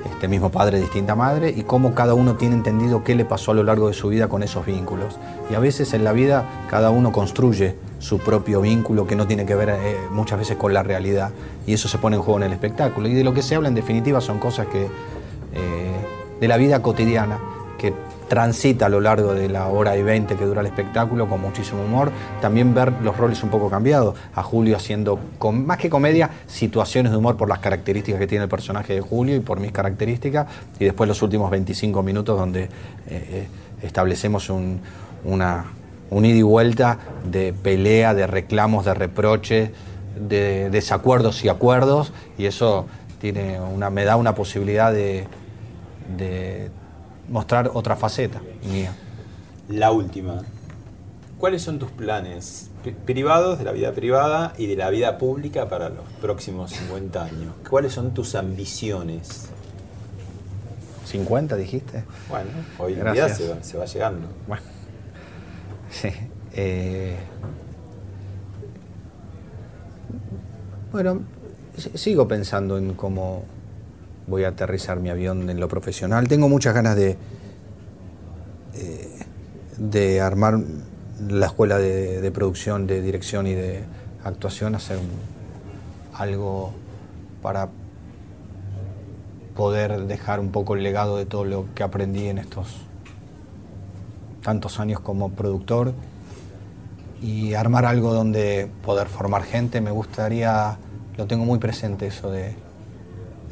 [0.05, 3.55] este mismo padre, distinta madre, y cómo cada uno tiene entendido qué le pasó a
[3.55, 5.17] lo largo de su vida con esos vínculos.
[5.49, 9.45] Y a veces en la vida cada uno construye su propio vínculo que no tiene
[9.45, 11.31] que ver eh, muchas veces con la realidad,
[11.65, 13.07] y eso se pone en juego en el espectáculo.
[13.07, 14.89] Y de lo que se habla en definitiva son cosas que eh,
[16.39, 17.39] de la vida cotidiana,
[17.77, 17.93] que
[18.29, 21.83] transita a lo largo de la hora y veinte que dura el espectáculo con muchísimo
[21.83, 22.11] humor.
[22.39, 24.15] También ver los roles un poco cambiados.
[24.35, 28.43] A Julio haciendo, con, más que comedia, situaciones de humor por las características que tiene
[28.43, 30.47] el personaje de Julio y por mis características.
[30.79, 32.69] Y después los últimos 25 minutos donde eh,
[33.07, 33.47] eh,
[33.81, 34.79] establecemos un,
[35.25, 35.65] una,
[36.11, 36.99] un ida y vuelta
[37.29, 39.71] de pelea, de reclamos, de reproches,
[40.19, 42.13] de desacuerdos y acuerdos.
[42.37, 42.85] Y eso
[43.19, 45.27] tiene una, me da una posibilidad de
[47.29, 48.93] mostrar otra faceta mía.
[49.69, 50.41] la última.
[51.37, 55.69] ¿Cuáles son tus planes pri- privados, de la vida privada y de la vida pública
[55.69, 57.53] para los próximos 50 años?
[57.69, 59.47] ¿Cuáles son tus ambiciones?
[61.09, 62.03] ¿50 dijiste?
[62.29, 64.27] Bueno, hoy en día se va, se va llegando.
[64.47, 64.63] Bueno,
[65.89, 66.09] sí.
[66.53, 67.15] eh,
[70.91, 71.21] bueno,
[71.93, 73.43] sigo pensando en cómo
[74.29, 76.27] voy a aterrizar mi avión en lo profesional.
[76.27, 77.17] Tengo muchas ganas de,
[78.75, 79.09] eh,
[79.77, 80.59] de armar
[81.27, 83.83] la escuela de, producción, de dirección y de
[84.23, 84.99] actuación, hacer
[86.13, 86.71] algo
[87.41, 87.69] para
[89.55, 92.85] poder dejar un poco el legado de todo lo que aprendí en estos
[94.43, 95.93] tantos años como productor
[97.21, 99.81] y armar algo donde poder formar gente.
[99.81, 100.77] Me gustaría,
[101.17, 102.55] lo tengo muy presente eso de,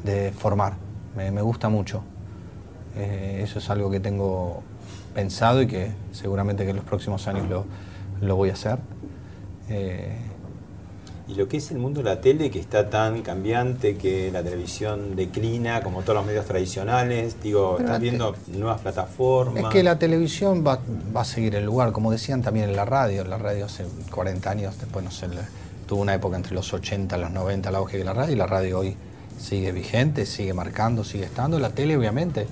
[0.07, 0.73] de formar,
[1.15, 2.01] me, me gusta mucho.
[2.95, 4.63] Eh, eso es algo que tengo
[5.13, 7.65] pensado y que seguramente que en los próximos años lo,
[8.21, 8.79] lo voy a hacer.
[9.69, 10.15] Eh,
[11.29, 14.41] Y lo que es el mundo de la tele, que está tan cambiante, que la
[14.41, 19.63] televisión declina, como todos los medios tradicionales, digo, Pero estás viendo nuevas plataformas.
[19.65, 20.79] Es que la televisión va,
[21.15, 23.25] va a seguir el lugar, como decían también en la radio.
[23.25, 25.27] La radio hace 40 años, después no sé,
[25.85, 28.37] tuvo una época entre los 80 y los 90 el auge de la radio y
[28.37, 28.95] la radio hoy
[29.37, 31.59] sigue vigente, sigue marcando, sigue estando.
[31.59, 32.47] La tele obviamente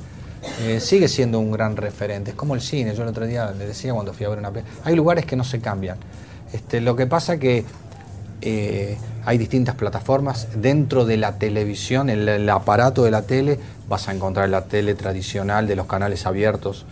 [0.62, 2.32] eh, sigue siendo un gran referente.
[2.32, 4.52] Es como el cine, yo el otro día le decía cuando fui a ver una
[4.84, 5.98] Hay lugares que no se cambian.
[6.54, 7.66] Este, lo que pasa que
[8.42, 10.48] eh, hay distintas plataformas.
[10.56, 13.60] Dentro de la televisión, el, aparato de la tele,
[13.90, 16.86] vas a encontrar la tele tradicional de los canales abiertos,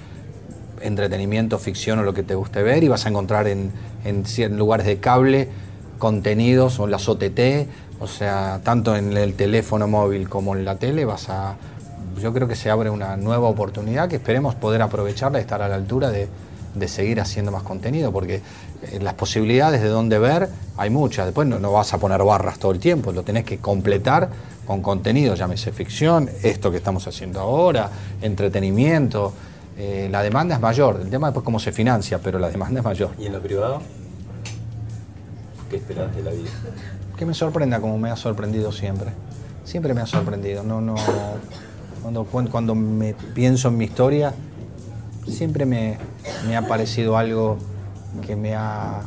[0.81, 3.71] entretenimiento, ficción o lo que te guste ver, y vas a encontrar en,
[4.03, 5.49] en lugares de cable
[5.99, 7.39] contenidos o las OTT,
[7.99, 11.55] o sea, tanto en el teléfono móvil como en la tele, vas a.
[12.21, 15.67] Yo creo que se abre una nueva oportunidad que esperemos poder aprovecharla y estar a
[15.67, 16.27] la altura de,
[16.75, 21.25] de seguir haciendo más contenido, porque eh, las posibilidades de dónde ver hay muchas.
[21.25, 24.29] Después no, no vas a poner barras todo el tiempo, lo tenés que completar
[24.65, 27.89] con contenido, llámese ficción, esto que estamos haciendo ahora,
[28.21, 29.33] entretenimiento.
[29.77, 32.85] Eh, la demanda es mayor, el tema después cómo se financia, pero la demanda es
[32.85, 33.11] mayor.
[33.17, 33.81] ¿Y en lo privado?
[35.69, 36.51] ¿Qué esperas de la vida?
[37.23, 39.11] Que me sorprenda como me ha sorprendido siempre.
[39.63, 40.61] Siempre me ha sorprendido.
[40.61, 40.95] No, no,
[42.01, 44.33] cuando, cuando me pienso en mi historia,
[45.25, 45.97] siempre me,
[46.45, 47.59] me ha parecido algo
[48.27, 48.99] que me ha,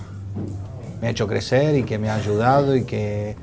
[0.98, 3.36] me ha hecho crecer y que me ha ayudado y que,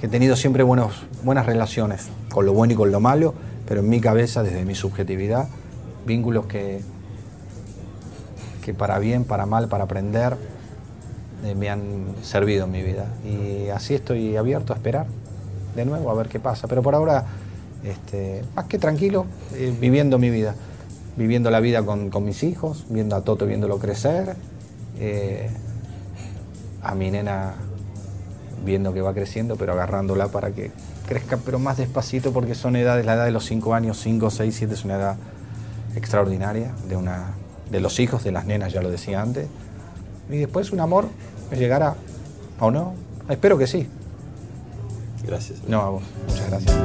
[0.00, 3.34] que he tenido siempre buenos, buenas relaciones, con lo bueno y con lo malo,
[3.68, 5.48] pero en mi cabeza, desde mi subjetividad,
[6.06, 6.80] vínculos que,
[8.64, 10.36] que para bien, para mal, para aprender,
[11.56, 13.06] me han servido en mi vida.
[13.24, 15.06] Y así estoy abierto a esperar
[15.74, 16.68] de nuevo a ver qué pasa.
[16.68, 17.26] Pero por ahora,
[17.84, 20.54] este, más que tranquilo, eh, viviendo mi vida.
[21.16, 24.36] Viviendo la vida con, con mis hijos, viendo a Toto, viéndolo crecer
[24.98, 25.48] eh,
[26.82, 27.54] a mi nena
[28.64, 30.70] viendo que va creciendo, pero agarrándola para que
[31.06, 34.54] crezca, pero más despacito, porque son edades, la edad de los 5 años, 5, 6,
[34.54, 35.16] 7 es una edad
[35.96, 37.32] extraordinaria de, una,
[37.70, 39.48] de los hijos, de las nenas, ya lo decía antes.
[40.30, 41.08] Y después un amor
[41.56, 41.96] llegará,
[42.58, 42.94] ¿o no?
[43.28, 43.86] Espero que sí.
[45.24, 45.60] Gracias.
[45.68, 46.02] No, a vos.
[46.28, 46.76] Muchas gracias.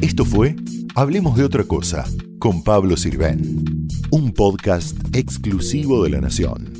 [0.00, 0.56] Esto fue
[0.96, 2.04] Hablemos de otra cosa
[2.40, 6.79] con Pablo Sirven, un podcast exclusivo de La Nación.